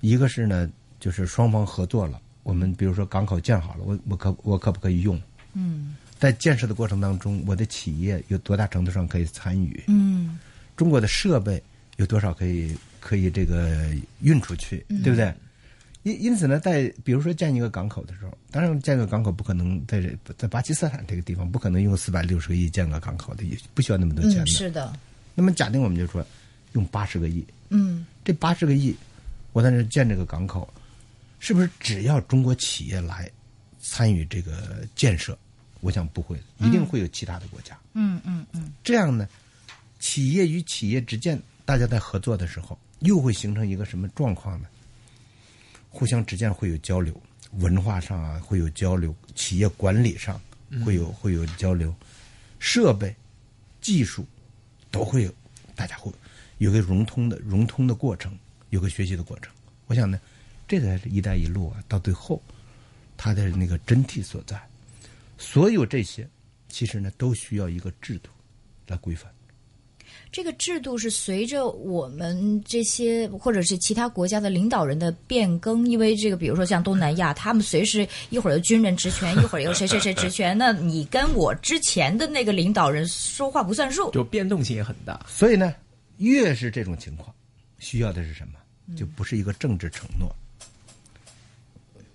[0.00, 0.70] 一个是呢，
[1.00, 5.20] 就是双方合作了，我们比如说港口建好了，我我可我可不可以用？
[5.54, 9.82] 嗯在建设的过程当中，我的企业有多大程度上可以参与？
[9.88, 10.38] 嗯
[10.76, 11.62] 中国的设备
[11.96, 15.32] 有多少可以可以这个运出去，嗯对不对？
[16.02, 24.44] 因因此呢，在比如说建一个港口的时候，当然建个港口不可能在这在巴基斯坦这个地方不可能用四百六十个亿建个港口的，也不需要那么多钱的。
[24.44, 24.92] 嗯，是的，
[25.34, 26.24] 那么假定我们就说
[26.72, 28.96] 用八十个亿，嗯这八十个亿，
[29.52, 30.66] 我在那建这个港口，
[31.40, 33.28] 是不是只要中国企业来
[33.80, 35.36] 参与这个建设？
[35.80, 37.76] 我想不会，一定会有其他的国家。
[37.94, 39.26] 嗯嗯嗯，这样呢，
[39.98, 44.68] 企业与企业之间，大家在合作的时候，又会形成一个什么状况呢？
[45.88, 47.18] 互相之间会有交流，
[47.52, 50.38] 文化上啊会有交流，企业管理上
[50.84, 51.92] 会有、会有交流，
[52.58, 53.16] 设备、
[53.80, 54.26] 技术
[54.90, 55.34] 都会有，
[55.74, 56.12] 大家会
[56.58, 59.50] 有个融通的融通的过程，有个学习的过程。
[59.86, 60.20] 我想呢，
[60.70, 62.40] 这才是“一带一路”啊，到最后
[63.16, 64.56] 它的那个真谛所在。
[65.36, 66.24] 所有这些，
[66.68, 68.30] 其实呢，都需要一个制度
[68.86, 69.28] 来规范。
[70.30, 84.08] 这个制度是随着我们这些或者是其他国家的领导人的变更，因为这个，比如说像东南亚，他们随时一会儿有军人职权，一会儿有谁谁谁职权，那你跟我之前的那个领导人说话不算数。
[84.12, 85.20] 就变动性也很大。
[85.26, 85.74] 所以呢，
[86.18, 87.34] 越是这种情况，
[87.80, 88.54] 需要的是什么？
[88.96, 90.28] 就不是一个政治承诺，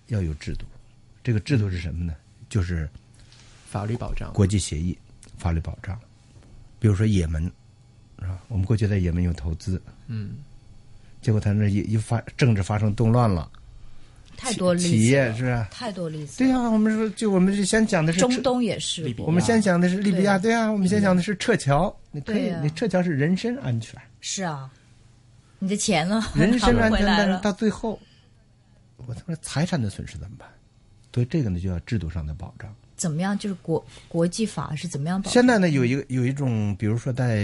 [0.07, 0.65] 要有制度。
[1.23, 2.13] 这个制度是什么呢？
[2.49, 2.87] 就是
[3.69, 4.97] 法律保障，国际协议、
[5.37, 5.99] 法律保障。
[6.79, 7.43] 比如说也门，
[8.19, 8.39] 是是吧？
[8.47, 10.35] 我们过去在也门有投资，嗯，
[11.21, 13.49] 结果他那一一发政治发生动乱了，
[14.37, 15.67] 太多例子企业了是吧？
[15.71, 16.37] 太多例子。
[16.37, 24.69] 对呀、我们说就我们先讲的是中东也是利比亚我们先讲的是利比亚，对呀啊，我们先讲的是撤侨，你可以，啊你撤侨是人身安全，是啊，
[25.57, 26.23] 你的钱呢？
[26.35, 27.05] 人身安全。
[27.05, 27.99] 但是到最后，
[29.07, 30.47] 我他妈财产的损失怎么办？
[31.13, 32.73] 所以这个呢，就要制度上的保障。
[32.97, 33.37] 怎么样？
[33.37, 35.21] 就是国国际法是怎么样？
[35.25, 37.43] 现在呢，有一个有一种，比如说在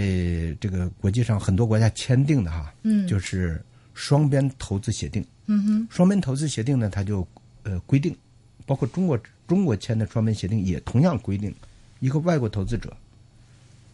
[0.60, 3.62] 这个国际上很多国家签订的哈，嗯就是
[3.94, 5.24] 双边投资协定。
[5.46, 7.26] 嗯哼，双边投资协定呢，它就
[7.64, 8.16] 呃规定，
[8.64, 11.54] 包括中国中国签的双边协定也同样规定，
[12.00, 12.96] 一个外国投资者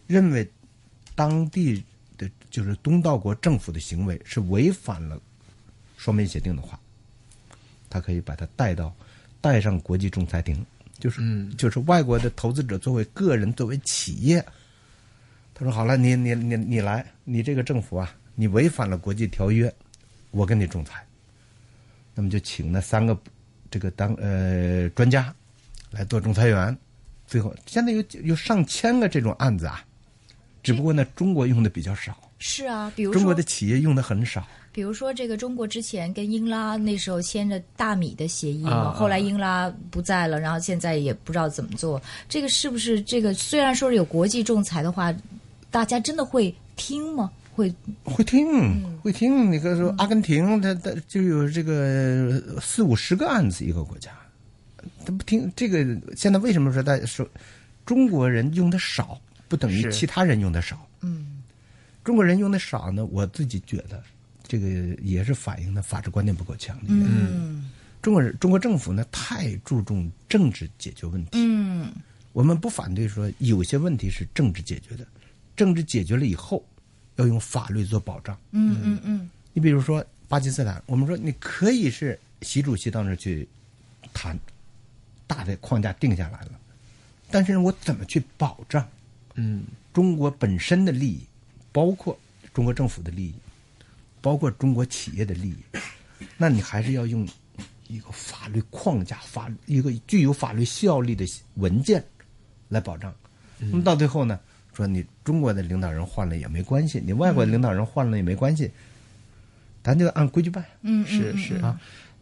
[0.07, 0.49] 认为
[1.15, 1.83] 当地
[2.17, 5.19] 的就是东道国政府的行为是违反了
[5.97, 6.79] 双边协定的话，
[7.89, 8.93] 他可以把它带到
[9.41, 10.63] 带上国际仲裁庭，
[10.99, 14.45] 就是、嗯就是外国的投资者作为个人作为企业，
[15.53, 19.73] 他说好了，你你你你来，你这个政府啊，你违反了国际条约，
[20.31, 21.03] 我跟你仲裁。
[22.13, 23.17] 那么就请那三个
[23.71, 25.33] 这个当呃专家
[25.89, 26.77] 来做仲裁员，
[27.25, 29.83] 最后现在有有上千个这种案子啊，
[30.61, 34.45] 只不过呢中国用的比较少，是啊，比如说中国的企业用的很少。
[34.71, 42.01] 比如说，这个中国之前跟英拉那时候签着大米的协议嘛，后来英拉不在了，然后现在也不知道怎么做。
[42.27, 43.33] 这个是不是这个？
[43.33, 45.13] 虽然说是有国际仲裁的话，
[45.71, 47.31] 大家真的会听吗？
[47.55, 49.51] 会会听，会听。
[49.51, 54.11] 你看说阿根廷，它它就有这个四五十个案子一个国家，
[55.03, 55.83] 他不听这个。
[56.15, 57.27] 现在为什么说大家说
[57.85, 60.87] 中国人用的少，不等于其他人用的少？
[61.01, 61.41] 嗯，
[62.03, 64.01] 中国人用的少呢，我自己觉得
[64.49, 64.67] 这个
[65.01, 67.07] 也是反映的法治观念不够强的原因。
[67.07, 67.69] 嗯
[68.01, 71.31] 中国人中国政府呢太注重政治解决问题。
[71.33, 71.91] 嗯
[72.33, 75.05] 我们不反对说有些问题是政治解决的，
[75.55, 76.65] 政治解决了以后
[77.17, 78.37] 要用法律做保障。
[78.51, 83.47] 嗯嗯嗯你比如说巴基斯坦，我们说你可以是习主席到那儿去
[84.13, 84.37] 谈，
[85.27, 86.51] 大的框架定下来了，
[87.29, 88.87] 但是我怎么去保障
[89.35, 91.23] 嗯中国本身的利益，
[91.73, 92.17] 包括
[92.53, 93.33] 中国政府的利益，
[94.21, 95.57] 包括中国企业的利益，
[96.37, 97.27] 那你还是要用
[97.87, 102.03] 一个法律框架、法一个具有法律效力的文件
[102.67, 103.13] 来保障。
[103.57, 104.39] 那么到最后呢，
[104.73, 108.71] 说你中国的领导人换了也没关系，你外国的领导人换了也没关系，
[109.83, 110.63] 咱就按规矩办。
[110.81, 111.79] 嗯，是是啊。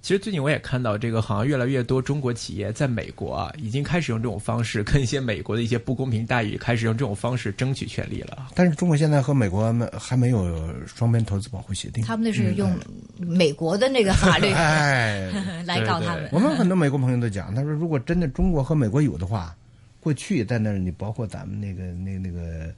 [0.07, 8.47] 其实最近我也看到，这个好像越来越多中国企业在美国啊，已经开始用这种方式跟一些美国的一些不公平待遇，开始用这种方式争取权利了。
[8.55, 12.05] 但是中国现在和美国还没有双边投资保护协定。
[12.05, 12.73] 他们那是用
[13.17, 15.29] 美国的那个法律哎，
[15.67, 16.29] 来搞他们。
[16.31, 19.53] 我们很多美国朋友都讲，他说如果真的中国和美国有的话，
[19.99, 22.73] 过去在那儿，你包括咱们那个那那个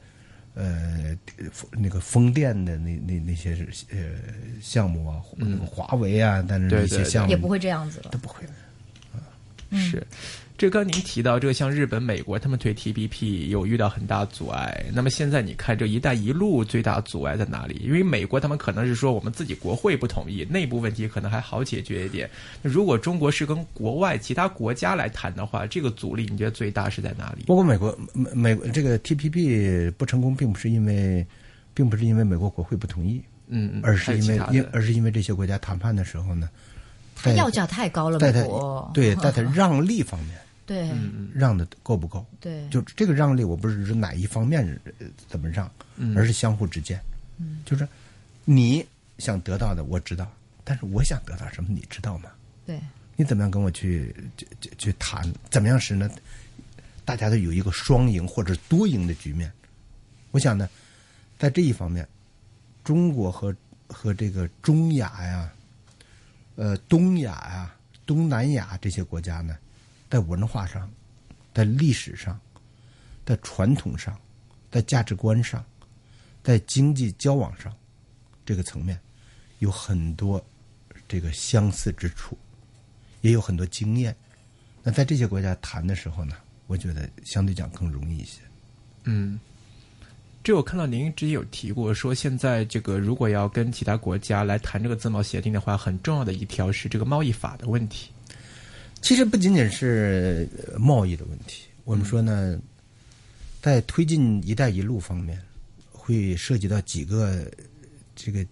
[0.55, 1.17] 呃
[1.71, 3.97] 那个风电的那那那些是呃
[4.62, 8.17] 项目啊，那个华为啊，但是对对一些项目也不会这样子了都。
[8.17, 8.53] 不会的。
[9.77, 10.05] 是，
[10.59, 14.83] 这刚您提到这个像日本、美国，他们对 TPP 有遇到很大阻碍。
[14.93, 17.75] 那么现在你看这“一带一路”最大阻碍在哪里？
[17.81, 22.29] 因为美国他们可能是说我们自己国会不同意，内部问题可能还好解决一点。
[22.61, 27.45] 那如果中国是跟国外其他国家来谈的话，这个阻力你觉得最大是在哪里？
[27.47, 31.25] 包括美国美美这个 TPP 不成功，并不是因为，
[31.73, 36.49] 并不是因为美国国会不同意，嗯，嗯而是因为因而是因为这些国家谈判的时候呢，
[37.15, 40.37] 他要价太高了，在它美国对在他 让利方面
[40.69, 42.23] 对嗯让的够不够？
[42.39, 44.63] 对，就这个让利，我不是指哪一方面
[44.99, 47.01] 呃怎么让，嗯而是相互之间。
[47.65, 47.88] 就是
[48.45, 48.86] 你
[49.17, 50.32] 想得到的我知道，
[50.63, 52.29] 但是我想得到什么你知道吗？
[52.67, 52.79] 对，
[53.15, 55.34] 你怎么样跟我去去去去谈？
[55.49, 56.08] 怎么样使呢？
[57.03, 59.51] 大家都有一个双赢或者多赢的局面。
[60.29, 60.69] 我想呢，
[61.39, 62.08] 在这一方面，
[62.84, 63.55] 中国和
[63.88, 65.51] 和这个中亚呀、
[66.55, 69.58] 呃东亚呀、东南亚这些国家呢，
[70.09, 70.89] 在文化上、
[71.53, 72.39] 在历史上、
[73.25, 74.19] 在传统上、
[74.71, 75.63] 在价值观上、
[76.43, 77.73] 在经济交往上
[78.45, 78.99] 这个层面，
[79.59, 80.43] 有很多
[81.07, 82.37] 这个相似之处。
[83.21, 84.15] 也有很多经验。
[84.81, 88.39] 那在这些国家谈的时候呢，我觉得相对讲更容易一些。
[89.03, 89.37] 嗯，
[90.41, 98.09] 这我看到您之前有提过，说现在这个如果要跟其他国家来谈这个自贸协定的话，很重要的一条是这个贸易法的问题。
[99.01, 102.59] 其实不仅仅是呃贸易的问题，我们说呢，
[103.62, 105.41] 在推进“一带一路”方面，
[105.91, 107.49] 会涉及到几个
[108.15, 108.45] 这个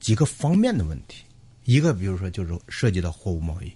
[0.00, 1.24] 几个方面的问题。
[1.64, 3.72] 一个，比如说就是涉及到货物贸易，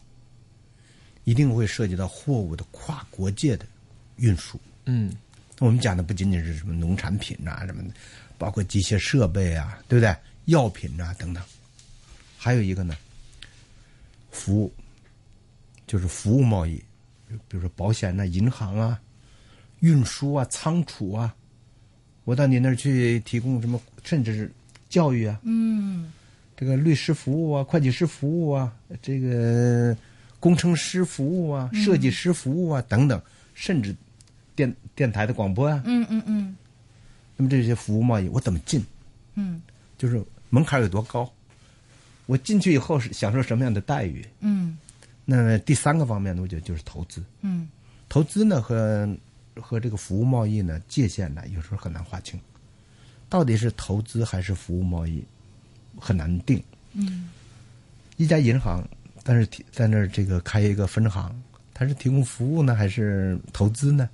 [1.24, 3.64] 一定会涉及到货物的跨国界的
[4.16, 4.58] 运输。
[4.86, 5.12] 嗯
[5.60, 7.94] 我们讲的不仅仅是什么农产品啊什么的，
[8.36, 10.14] 包括机械设备啊，对不对？
[10.46, 11.42] 药品啊等等。
[12.36, 12.96] 还有一个呢，
[14.30, 14.74] 服务，
[15.86, 16.76] 就是服务贸易，
[17.48, 19.00] 比如说保险呐、银行啊、
[19.80, 21.34] 运输啊、仓储啊，
[22.24, 24.50] 我到你那儿去提供什么，甚至是
[24.88, 26.12] 教育啊，嗯
[26.56, 29.96] 这个律师服务啊、会计师服务啊、这个
[30.38, 33.20] 工程师服务啊、设计师服务啊等等，
[33.54, 33.94] 甚至
[34.54, 36.56] 电电台的广播啊，嗯嗯嗯
[37.36, 38.82] 那么这些服务贸易我怎么进？
[39.34, 39.60] 嗯
[39.98, 41.30] 就是门槛有多高？
[42.26, 44.24] 我进去以后是享受什么样的待遇？
[44.40, 44.78] 嗯
[45.24, 47.22] 那第三个方面呢，我觉得就是投资。
[47.40, 47.68] 嗯
[48.08, 49.08] 投资呢和
[49.60, 52.38] 和这个服务贸易呢界限呢有时候很难划清，
[53.28, 55.24] 到底是投资还是服务贸易
[55.98, 56.62] 很难定。
[56.92, 57.30] 嗯
[58.16, 58.86] 一家银行，
[59.22, 61.34] 但是提在那儿这个开一个分行，
[61.72, 64.08] 它是提供服务呢还是投资呢？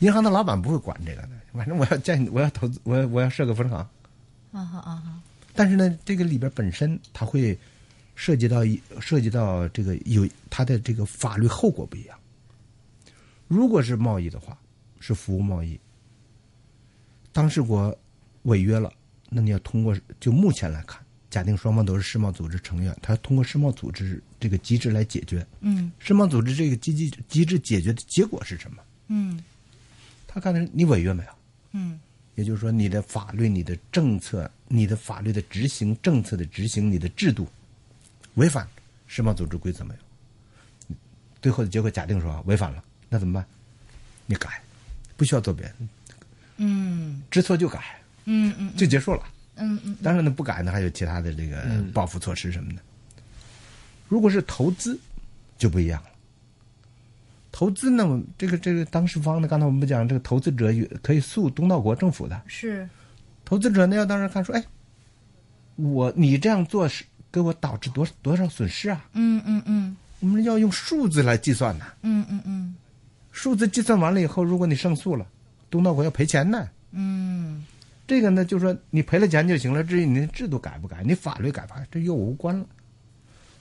[0.00, 3.78] 银行的老板不会管这个的，反正我要建，我要投资，我要我要设个分行。
[4.50, 5.20] 啊哈啊哈
[5.54, 7.56] 但是呢，这个里边本身它会
[8.18, 12.18] 涉及到一涉及到这个有它的这个法律后果不一样。
[13.46, 14.58] 如果是贸易的话，
[14.98, 15.78] 是服务贸易，
[17.30, 17.96] 当事国
[18.42, 18.92] 违约了，
[19.30, 21.00] 那你要通过就目前来看，
[21.30, 25.46] 假定双方都是世贸组织成员，他通过世贸组织这个机制来解决。
[25.60, 28.82] 嗯世贸组织这个机机机制解决的结果是什么？
[29.06, 29.40] 嗯
[30.26, 31.30] 他看的是你违约没有？
[31.70, 32.00] 嗯
[32.34, 37.48] 也就是说，你的法律、你的政策、你的法律的执行、政策的执行、你的制度
[38.34, 38.66] 违反
[39.06, 40.96] 世贸组织规则没有？
[41.40, 43.46] 最后的结果假定说违反了，那怎么办？
[44.26, 44.60] 你改，
[45.16, 45.74] 不需要做别的，
[46.56, 49.22] 嗯知错就改，嗯嗯就结束了。
[49.54, 52.82] 嗯嗯当然呢，不改呢还有其他的这个报复措施什么的。
[54.08, 54.98] 如果是投资，
[55.56, 56.08] 就不一样了。
[57.50, 62.88] 投资呢，我这个这个当事方呢，刚才我们不讲这个投资者有可以诉东道国政府的，是
[63.44, 64.64] 投资者呢要当时看说，哎，
[65.76, 69.08] 我你这样做是给我导致多多少损失啊？
[69.12, 71.92] 嗯嗯嗯我们要用数字来计算呐。
[72.02, 72.74] 嗯嗯嗯
[73.30, 75.26] 数字计算完了以后，如果你胜诉了，
[75.70, 76.68] 东道国要赔钱呢。
[76.90, 77.64] 嗯
[78.06, 82.66] 这个呢，就是说你赔了钱就行了，至于你的制度改不改，你法律改不改，这又无关了。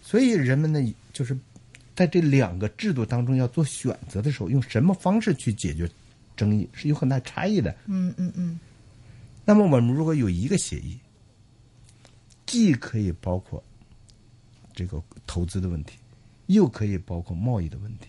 [0.01, 1.37] 所以人们呢，就是
[1.93, 5.87] 在这两个制度当中要做选择的时候，用什么方式去解决
[6.37, 7.75] 争议是有很大差异的。
[7.87, 8.57] 嗯嗯嗯
[9.43, 10.97] 那么我们如果有一个协议，
[12.47, 13.63] 既可以包括
[14.73, 15.99] 这个投资的问题，
[16.47, 18.07] 又可以包括贸易的问题，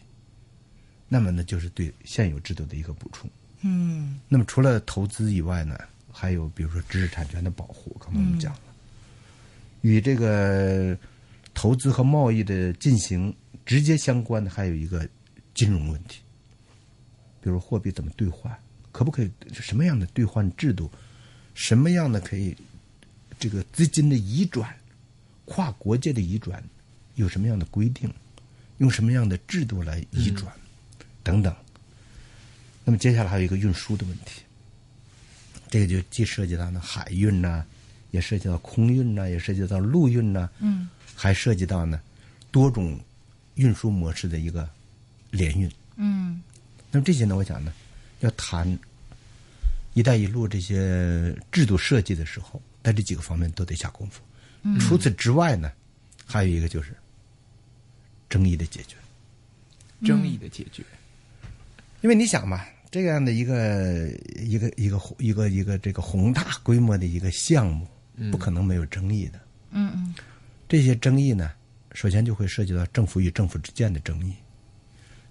[1.08, 3.28] 那么呢，就是对现有制度的一个补充。
[3.62, 5.76] 嗯那么除了投资以外呢，
[6.12, 8.60] 还有比如说知识产权的保护，刚才我们讲了，
[9.80, 10.96] 与这个
[11.52, 13.34] 投资和贸易的进行
[13.66, 15.08] 直接相关的还有一个
[15.54, 16.20] 金融问题，
[17.40, 18.56] 比如货币怎么兑换，
[18.92, 20.88] 可不可以什么样的兑换制度，
[21.54, 22.56] 什么样的可以
[23.38, 24.74] 这个资金的移转，
[25.44, 26.62] 跨国界的移转
[27.14, 28.12] 有什么样的规定，
[28.78, 30.52] 用什么样的制度来移转，
[31.22, 31.54] 等等。
[32.84, 34.42] 那么接下来还有一个运输的问题，
[35.68, 37.64] 这个就既涉及到呢海运呐、
[38.10, 42.00] 也涉及到空运呐、也涉及到陆运呐、嗯还涉及到呢
[42.50, 42.98] 多种
[43.56, 44.68] 运输模式的一个
[45.30, 45.70] 联运。
[45.96, 46.40] 嗯
[46.90, 47.72] 那么这些呢，我想呢，
[48.20, 48.78] 要谈
[49.94, 54.22] “一带一路”这些制度设计的时候，在这几个方面都得下功夫。
[54.80, 55.72] 除此之外呢，
[56.26, 56.96] 还有一个就是
[58.28, 58.96] 争议的解决。
[60.04, 60.84] 争议的解决。
[62.00, 67.86] 因为你想嘛，这样的一个一个一个一个一个这个宏大规模的一个项目，
[68.30, 69.40] 不可能没有争议的。
[69.70, 70.14] 嗯嗯
[70.68, 71.52] 这些争议呢，
[71.92, 74.32] 首先就会涉及到政府与政府之间的争议，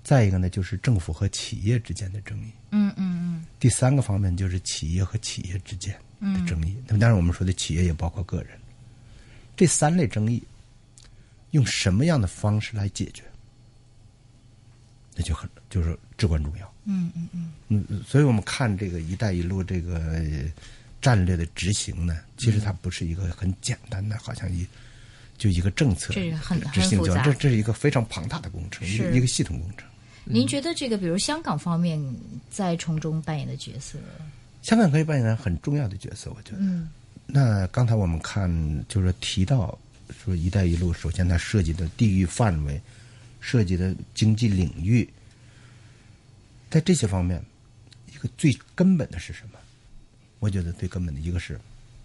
[0.04, 2.52] 再一个呢，就是政府和企业之间的争议。
[2.72, 6.76] 嗯嗯第三个方面就是企业和企业之间的争议。
[6.88, 8.58] 那么当然，我们说的企业也包括个人。
[9.56, 10.44] 这三类争议，
[11.52, 13.24] 用什么样的方式来解决，
[15.16, 16.74] 那就很就是至关重要。
[16.86, 20.52] 嗯嗯嗯嗯，所以我们看这个“一带一路”这个呃
[21.02, 24.65] 战略的执行呢，其实它不是一个很简单的，好像一
[25.38, 29.88] 就一个政策这个很执行就完，很复杂这这是一个非常庞大的工程，一个是一个系统工程。
[30.24, 32.00] 您觉得这个，比如香港方面
[32.50, 33.98] 在从中扮演的角色？
[34.68, 36.58] 香港可以扮演很重要的角色，我觉得。
[36.60, 36.90] 嗯
[37.26, 38.50] 那刚才我们看，
[38.90, 39.78] 就是提到
[40.10, 42.82] 说“一带一路”，首先它涉及的地域范围，
[43.40, 45.08] 涉及的经济领域，
[46.70, 47.42] 在这些方面，
[48.13, 49.60] 一个最根本的是什么？
[50.40, 51.58] 我觉得最根本的一个是，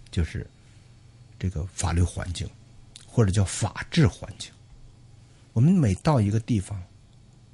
[0.09, 0.47] 就是
[1.37, 2.49] 这个法律环境，
[3.05, 4.51] 或者叫法治环境。
[5.51, 6.81] 我们每到一个地方，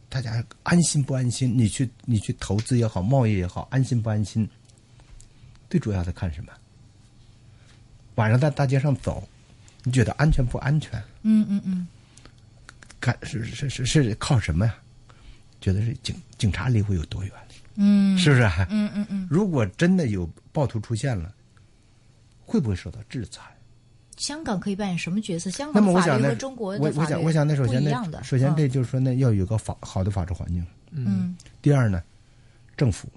[0.07, 1.55] 大家安心不安心？
[1.55, 4.47] 你去你去投资也好，贸易也好，安心不安心？
[5.69, 6.51] 最主要的看什么？
[8.15, 9.27] 晚上在大街上走，
[9.83, 11.01] 你觉得安全不安全？
[11.23, 11.87] 嗯嗯嗯，
[12.99, 14.75] 看是是是是靠什么呀？
[15.61, 17.31] 觉得是警警察离我有多远？
[17.75, 18.67] 嗯，是不是啊？
[18.69, 21.33] 嗯嗯嗯，如果真的有暴徒出现了，
[22.45, 23.41] 会不会受到制裁？
[24.17, 25.49] 香港可以扮演什么角色？
[25.49, 27.91] 香那么我想呢港法律和，中国的法律我我想我想呢，首先呢
[28.21, 30.65] 首先嗯这就是说呢，要有个法好的法治环境。
[30.91, 32.03] 嗯第二呢，
[32.75, 33.07] 政府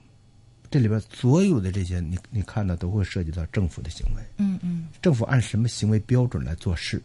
[0.72, 4.22] 这里边所有的这些，你你看到都会涉及到政府的行为。
[4.38, 7.00] 嗯嗯政府按什么行为标准来做事，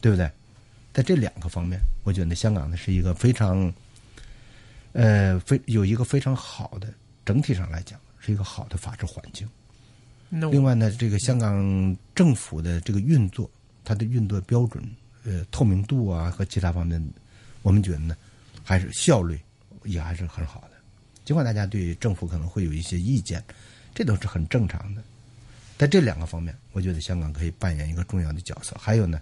[0.00, 0.28] 对不对？
[0.92, 3.72] 在这两个方面，我觉得香港呢是一个非常，
[4.94, 6.92] 呃，非有一个非常好的
[7.24, 9.48] 整体上来讲是一个好的法治环境。
[10.28, 13.48] 那另外呢，这个香港政府的这个运作，
[13.84, 14.82] 它的运作标准，
[15.24, 17.00] 呃，透明度啊和其他方面，
[17.62, 18.16] 我们觉得呢，
[18.64, 19.38] 还是效率
[19.84, 20.73] 也还是很好的。
[21.24, 23.42] 尽管大家对政府可能会有一些意见，
[23.94, 25.02] 这都是很正常的。
[25.76, 28.76] 在这两个方面，我觉得香港可以扮演一个重要的角色。
[28.78, 29.20] 还有呢，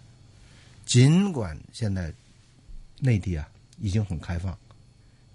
[0.84, 2.12] 尽管现在
[3.00, 3.48] 内地啊
[3.80, 4.56] 已经很开放，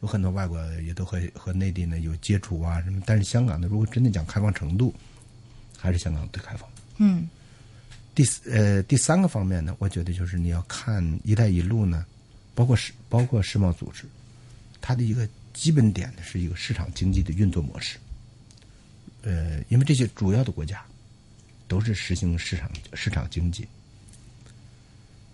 [0.02, 4.94] 有很多外国也都和和内地呢有接触啊什么，但是香港呢，如果真的讲开放程度，
[5.78, 6.70] 还是香港最开放。
[6.98, 7.28] 嗯
[8.14, 12.06] 第四呃第三个方面呢，我觉得就是你要看“一带一路”呢，
[12.56, 14.06] 包括世包括世贸组织，
[14.82, 17.98] 它的一个基本点呢是一个市场经济的运作模式。
[19.24, 20.86] 呃，因为这些主要的国家
[21.68, 23.68] 都是实行市场市场经济，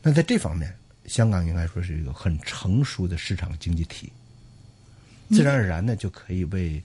[0.01, 0.74] 那在这方面，
[1.07, 4.11] 香港应该说是一个很成熟的市场经济体，
[5.30, 6.82] 自然而然呢就可以为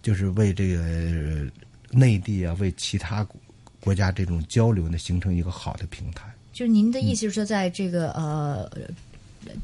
[0.00, 1.50] 就是为这个呃
[1.90, 3.40] 内地啊，为其他国
[3.80, 6.32] 国家这种交流呢，形成一个好的平台。
[6.52, 8.70] 就是您的意思是说，在这个呃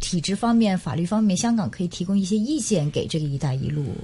[0.01, 3.95] 体制方面、法律方面，香港可以提供一些意见给这个“一带一路”，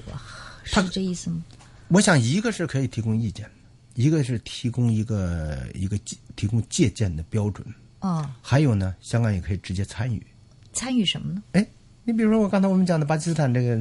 [0.63, 1.43] 是这意思吗？
[1.89, 3.49] 我想，一个是可以提供意见，
[3.93, 7.65] 一个是提供一个一个借提供借鉴的标准，
[7.99, 10.25] 哦，还有呢，香港也可以直接参与。
[10.73, 11.43] 参与什么呢？
[11.53, 11.65] 哎，
[12.03, 13.79] 你比如说我刚才我们讲的巴基斯坦这个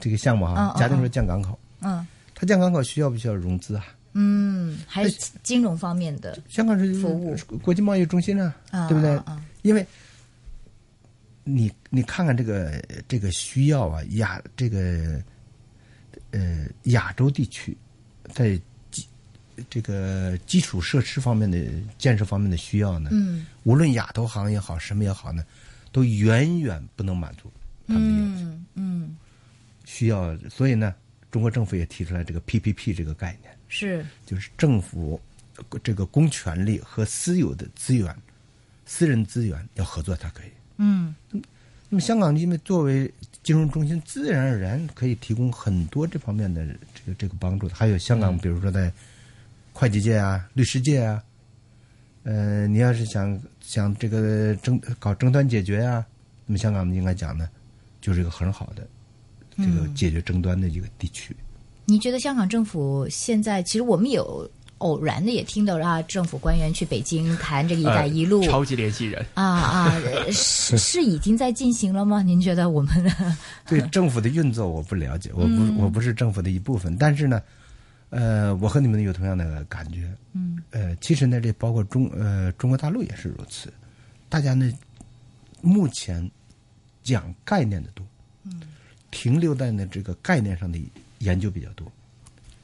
[0.00, 3.86] 这个项目哈嗯，嗯假定说建港口，嗯它建港口需要不需要融资啊？
[4.12, 9.16] 嗯，还是金融方面的香港是服务国际贸易中心啊，啊，对不对？
[9.16, 9.84] 啊啊因为
[11.48, 15.22] 你你看看这个这个需要啊，亚这个
[16.32, 17.76] 呃亚洲地区
[18.34, 19.06] 在基
[19.70, 21.56] 这个基础设施方面的
[21.98, 25.46] 建设方面的需要呢，嗯无论亚投行也好，什么也好呢，
[25.92, 27.48] 都远远不能满足
[27.86, 28.50] 他们的要求。
[28.50, 29.16] 嗯嗯，
[29.84, 30.92] 需要，所以呢，
[31.30, 33.56] 中国政府也提出来这个 PPP 这个概念。
[33.68, 35.20] 是就是政府
[35.56, 38.14] 呃这个公权力和私有的资源、
[38.84, 40.50] 私人资源要合作才可以。
[40.78, 41.14] 嗯
[41.88, 43.10] 那么香港因为作为
[43.42, 47.68] 金融中心，自然而然可以提供很多这方面的这个这个帮助。
[47.68, 48.92] 还有香港，比如说在
[49.72, 51.22] 会计界啊、律师界啊，
[52.24, 56.04] 呃，你要是想想这个争搞争端解决啊，
[56.44, 57.48] 那么香港应该讲呢，
[58.00, 58.84] 就是一个很好的
[59.56, 61.34] 这个解决争端的一个地区。
[61.84, 72.20] 你觉得香港政府现在，其实我们有偶然的也听到啊，政府官员去北京谈这个“一带一路”呃超级联系人，啊啊，呃 是是已经在进行了吗？
[72.20, 73.36] 您觉得我们的？
[73.66, 77.42] 对政府的运作我不了解，我不我不是政府的一部分，但是呢，
[78.10, 80.12] 呃，我和你们有同样的感觉。
[80.34, 83.72] 嗯，呃，其实呢，这包括中呃中国大陆也是如此，
[84.28, 84.70] 大家呢
[85.62, 86.30] 目前
[87.02, 88.06] 讲概念的多，
[88.44, 88.60] 嗯，
[89.10, 90.78] 停留在呢这个概念上的
[91.20, 91.90] 研究比较多，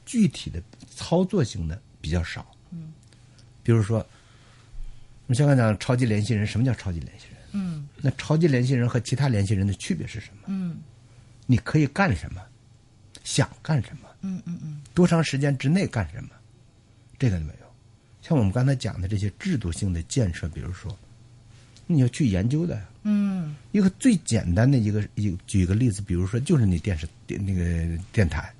[0.05, 0.61] 具体的
[0.95, 2.45] 操作性的比较少。
[2.71, 2.91] 嗯，
[3.63, 7.37] 比如说，我们香港讲超级联系人，什么叫超级联系人？
[7.53, 10.41] 嗯那超级联系人和其他联系人的区别是什么？
[10.47, 10.81] 嗯
[11.45, 12.41] 你可以干什么，
[13.23, 16.29] 想干什么，嗯嗯嗯多长时间之内干什么，
[17.17, 17.65] 这个没有。
[18.21, 20.97] 像我们刚才讲的这些制度性的建设，比如说，
[21.87, 22.85] 你要去研究的。
[23.05, 28.53] 嗯一个最简单的一个一举个例子，比如说就是你电视电那个电台，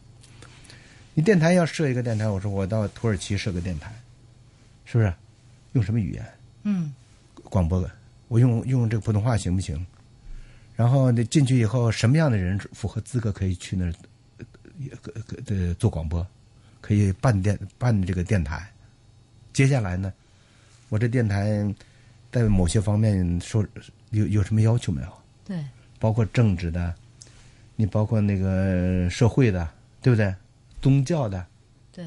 [1.14, 3.94] 你电台要设一个电台，我说我到土耳其设个电台，
[4.86, 5.14] 是不是？
[5.74, 6.26] 用什么语言
[6.64, 6.94] 嗯
[7.46, 7.90] 广播的？
[8.28, 9.86] 我用用这个普通话行不行？
[10.76, 13.94] 然后你进去以后，什么样的人符合资格可以去那儿
[14.36, 16.26] 呃呃呃做广播，
[16.82, 18.68] 可以办电办这个电台？
[19.52, 20.12] 接下来呢，
[20.90, 21.64] 我这电台
[22.32, 23.64] 在某些方面说
[24.10, 25.08] 有有什么要求没有？
[25.46, 25.64] 对
[26.00, 26.94] 包括政治的，
[27.76, 29.68] 你包括那个社会的，
[30.02, 30.34] 对不对？
[30.84, 31.44] 宗教的
[31.94, 32.06] 对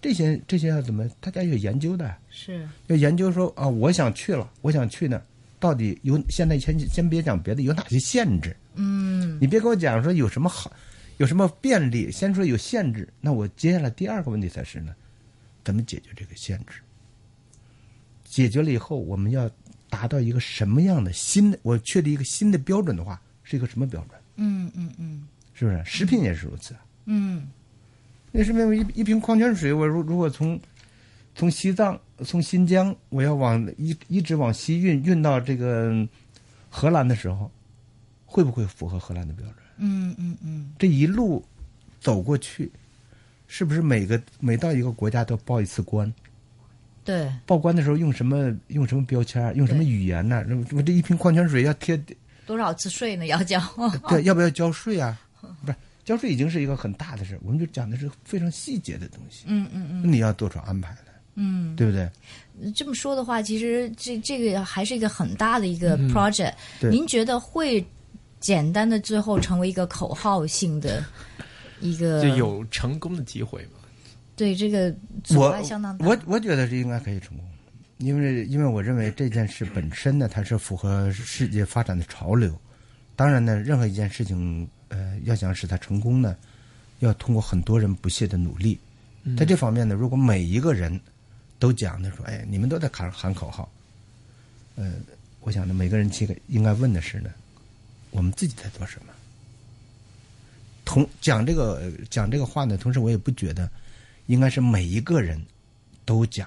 [0.00, 1.08] 这些这些要怎么？
[1.20, 5.26] 大家有研究的，是要研究说啊，我想去了，我想去那儿，
[5.58, 8.56] 到底有现在先先别讲别的，有哪些限制？
[8.74, 10.72] 嗯你别给我讲说有什么好，
[11.16, 13.12] 有什么便利，先说有限制。
[13.20, 14.94] 那我接下来第二个问题才是呢，
[15.64, 16.80] 怎么解决这个限制？
[18.24, 19.50] 解决了以后，我们要
[19.88, 21.58] 达到一个什么样的新的？
[21.62, 24.20] 我确立一个新的标准的话，是一个什么标准？
[24.36, 25.82] 嗯嗯嗯是不是？
[25.84, 26.74] 食品也是如此。
[27.06, 27.48] 嗯
[28.36, 30.58] 那是因为一一瓶矿泉水，我如如果从
[31.36, 36.04] 从西藏、从新疆，我要往一一直往西运，运到这个
[36.68, 37.48] 荷兰的时候，
[38.26, 39.54] 会不会符合荷兰的标准？
[39.76, 41.44] 嗯嗯嗯，这一路
[42.00, 42.72] 走过去，
[43.46, 46.12] 是不是每个每到一个国家都报一次关？
[47.04, 49.54] 对，报关的时候用什么用什么标签？
[49.54, 50.44] 用什么语言呢？
[50.72, 51.96] 我这一瓶矿泉水要贴，
[52.46, 53.26] 多少次税呢？
[53.26, 53.60] 要交？
[54.10, 55.16] 对，要不要交税啊？
[55.64, 59.44] 不是交税已经是一个很大的事，我们就讲的是非常细节的东西。
[59.46, 61.74] 嗯嗯嗯你要做出安排来，嗯。
[61.76, 62.08] 对不对？
[62.72, 66.52] 这么说的话，其实这这个还是一个很大的一个 project。
[66.80, 67.84] 您觉得会
[68.38, 71.04] 简单的最后成为一个口号性的
[71.80, 72.22] 一个？
[72.22, 73.80] 就有成功的机会吗？
[74.36, 76.06] 对这个阻我碍相当大。
[76.06, 77.46] 我我觉得是应该可以成功，
[77.98, 82.52] 因为因为我认为这件事本身呢，它是符合世界发展的潮流。
[83.16, 86.36] 当然呢，任何一件事情，呃，要想使它成功呢，
[87.00, 88.78] 要通过很多人不懈的努力。
[89.36, 91.00] 在这方面呢，如果每一个人
[91.58, 93.68] 都讲的说，哎，你们都在喊喊口号，
[94.76, 94.92] 呃，
[95.40, 97.30] 我想呢，每个人这个应该问的是呢，
[98.10, 99.12] 我们自己在做什么？
[100.84, 103.68] 同讲这个呃讲这个话呢，同时我也不觉得
[104.26, 105.42] 应该是每一个人
[106.04, 106.46] 都讲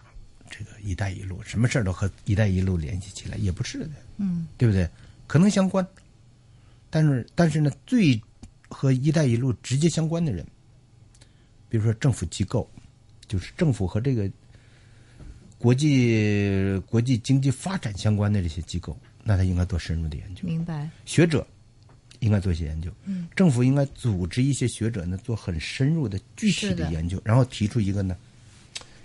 [0.50, 4.88] 这个“一带一路”，什么事儿都和“一带一路”联系起来，也不是的，嗯对不对？
[5.26, 5.86] 可能相关，
[6.92, 8.22] 但是但是呢，最
[8.70, 10.46] 和“一带一路”直接相关的人，
[11.70, 12.70] 比如说政府机构，
[13.28, 14.30] 就是政府和这个
[15.58, 20.42] 国际国际经济发展相关的这些机构，那他应该做深入的研究。
[20.44, 20.90] 明白。
[21.06, 21.46] 学者
[22.20, 28.18] 应该做一些研究，嗯，政府应该组织一些学者呢做很深入的具体的的研究，然后提出一个呢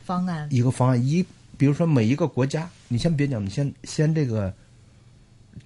[0.04, 0.48] 方案。
[0.50, 1.24] 一个方案，一
[1.58, 4.54] 比如说每一个国家，你先别讲，你先先这个对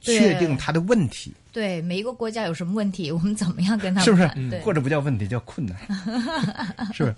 [0.00, 4.60] 确定他的问题，对每一个国家有什么问题， 我们怎么样跟他们是不是？
[4.62, 5.76] 或者不叫问题，叫困难，
[6.92, 7.14] 是不是？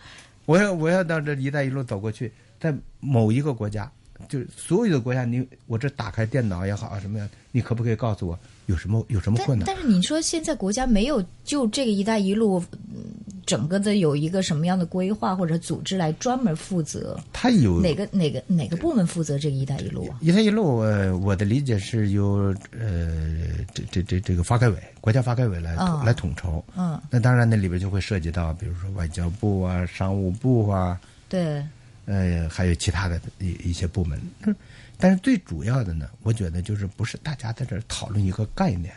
[0.47, 3.91] 我要我要到这“一带一路”走过去，在某一个国家，
[4.29, 9.67] 就是所有的国家，你我这打开电脑也好，什么呀，你可不可以告诉我有什么有什么困难？
[9.67, 12.63] 但是你说现在国家没有就这个“一带一路”
[12.95, 13.05] 嗯
[13.49, 17.19] 整个的有一个什么样的规划或者组织来专门负责？
[17.33, 20.19] 它有哪个哪个哪个部门负责这个“一带一路”啊？
[20.21, 26.63] 一带一路，呃，我的理解是由呃这这这这个发改委、国家发改委来统、哦来统筹。
[26.77, 31.65] 嗯，那当然，那里边就会涉及到，比如说外交部啊、商务部啊，对，
[32.05, 34.21] 呃，还有其他的一一些部门。
[34.45, 34.55] 嗯
[35.01, 38.93] 但是最主要的呢，我觉得就是不是大家在这儿讨论一个概念，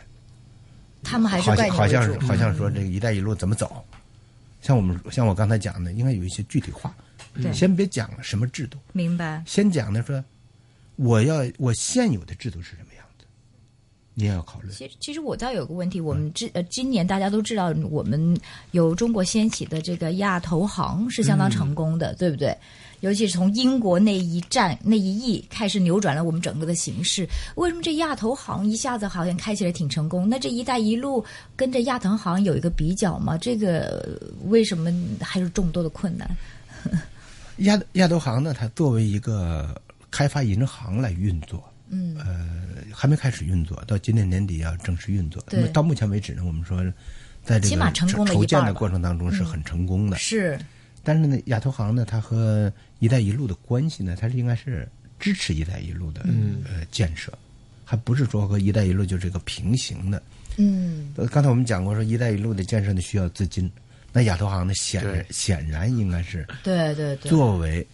[1.04, 2.28] 他们还是好概念为像好像。
[2.28, 3.84] 好像说这个“一带一路”怎么走，
[4.62, 6.94] 像我们像我刚才讲的，应该有一些具体化。
[7.34, 9.42] 对先别讲什么制度，明白。
[9.46, 10.22] 先讲的说，
[10.96, 13.24] 我要我现有的制度是什么样子，
[14.12, 14.68] 你也要考虑。
[14.70, 18.38] 其实，其实我倒有个问题，我们知呃，今年大家都知道，我们
[18.72, 22.54] 有中国掀起的这个亚投行是相当成功的，对不对？
[23.02, 27.28] 尤其是从英国那一战那一役开始扭转了我们整个的形势。
[27.56, 30.28] 为什么这亚投行一下子好像开起来挺成功？
[30.28, 31.24] 那这一带一路
[31.56, 33.36] 跟这亚投行有一个比较吗？
[33.36, 33.80] 这个
[34.20, 36.30] 呃为什么还是众多的困难？
[37.58, 39.80] 亚亚投行呢，它作为一个
[40.10, 42.46] 开发银行来运作，嗯，呃，
[42.92, 45.42] 还没开始运作，到今年年底要正式运作。
[45.50, 46.80] 那么到目前为止呢，我们说，
[47.44, 50.16] 在这个筹建的过程当中是很成功的。
[50.16, 50.58] 是
[51.02, 54.88] 但是呢，亚投行呢，它和“一带一路”的关系呢，它是应该是
[55.18, 56.62] 支持“一带一路”的、嗯。
[56.64, 57.32] 呃建设，
[57.84, 60.22] 还不是说和“一带一路”就是一个平行的。
[60.56, 63.70] 嗯，呃刚才我们讲过，说“一带一路”的建设呢需要资金，
[64.12, 67.86] 那亚投行呢显然显然应该是对对对，作为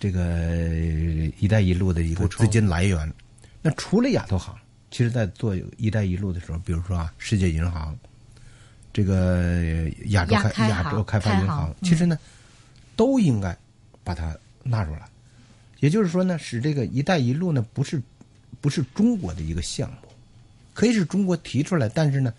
[0.00, 0.56] 这个
[1.38, 3.12] “一带一路”的一个资金来源。
[3.62, 4.56] 那除了亚投行，
[4.90, 7.96] 其实在做“一带一路”的时候，比如说啊，世界银行，
[8.92, 12.18] 这个亚洲亚开亚洲开发银行其实呢，
[12.96, 13.56] 都应该
[14.02, 15.08] 把它纳入来。
[15.80, 18.02] 也就是说呢，使这个“一带一路”呢，不是
[18.60, 20.08] 不是中国的一个项目，
[20.72, 22.32] 可以是中国提出来，但是呢，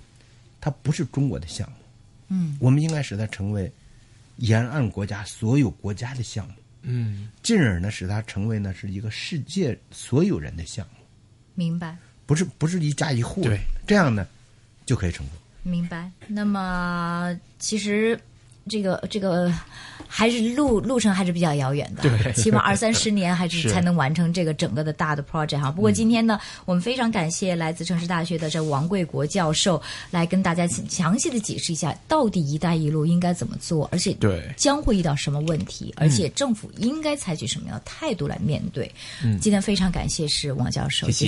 [0.59, 1.75] 它不是中国的项目。
[2.29, 3.71] 嗯，我们应该使它成为
[4.37, 6.53] 沿岸国家所有国家的项目。
[6.81, 11.03] 嗯，进而呢，使它成为呢是一个世界所有人的项目，
[11.53, 11.95] 明白。
[12.25, 14.27] 不是不是一家一户对，这样呢
[14.85, 15.37] 就可以成功。
[15.63, 16.11] 明白。
[16.27, 18.19] 那么其实
[18.67, 19.51] 这个这个
[20.07, 25.71] 还是路路程还是比较遥远的，对起码二三 十年还是是才能完成这个整个的大的 project 哈。
[25.71, 34.43] 不过今天呢，我们非常感谢来自城市大学的这王贵国教授来跟大家详细的解释一下，到底“一带一路”应该怎么做，而且对。
[34.55, 38.89] 将会遇到什么问题，而且政府应该采取什么样的态度来面对。
[39.23, 39.39] 嗯。
[39.39, 41.27] 今天非常感谢是王教授谢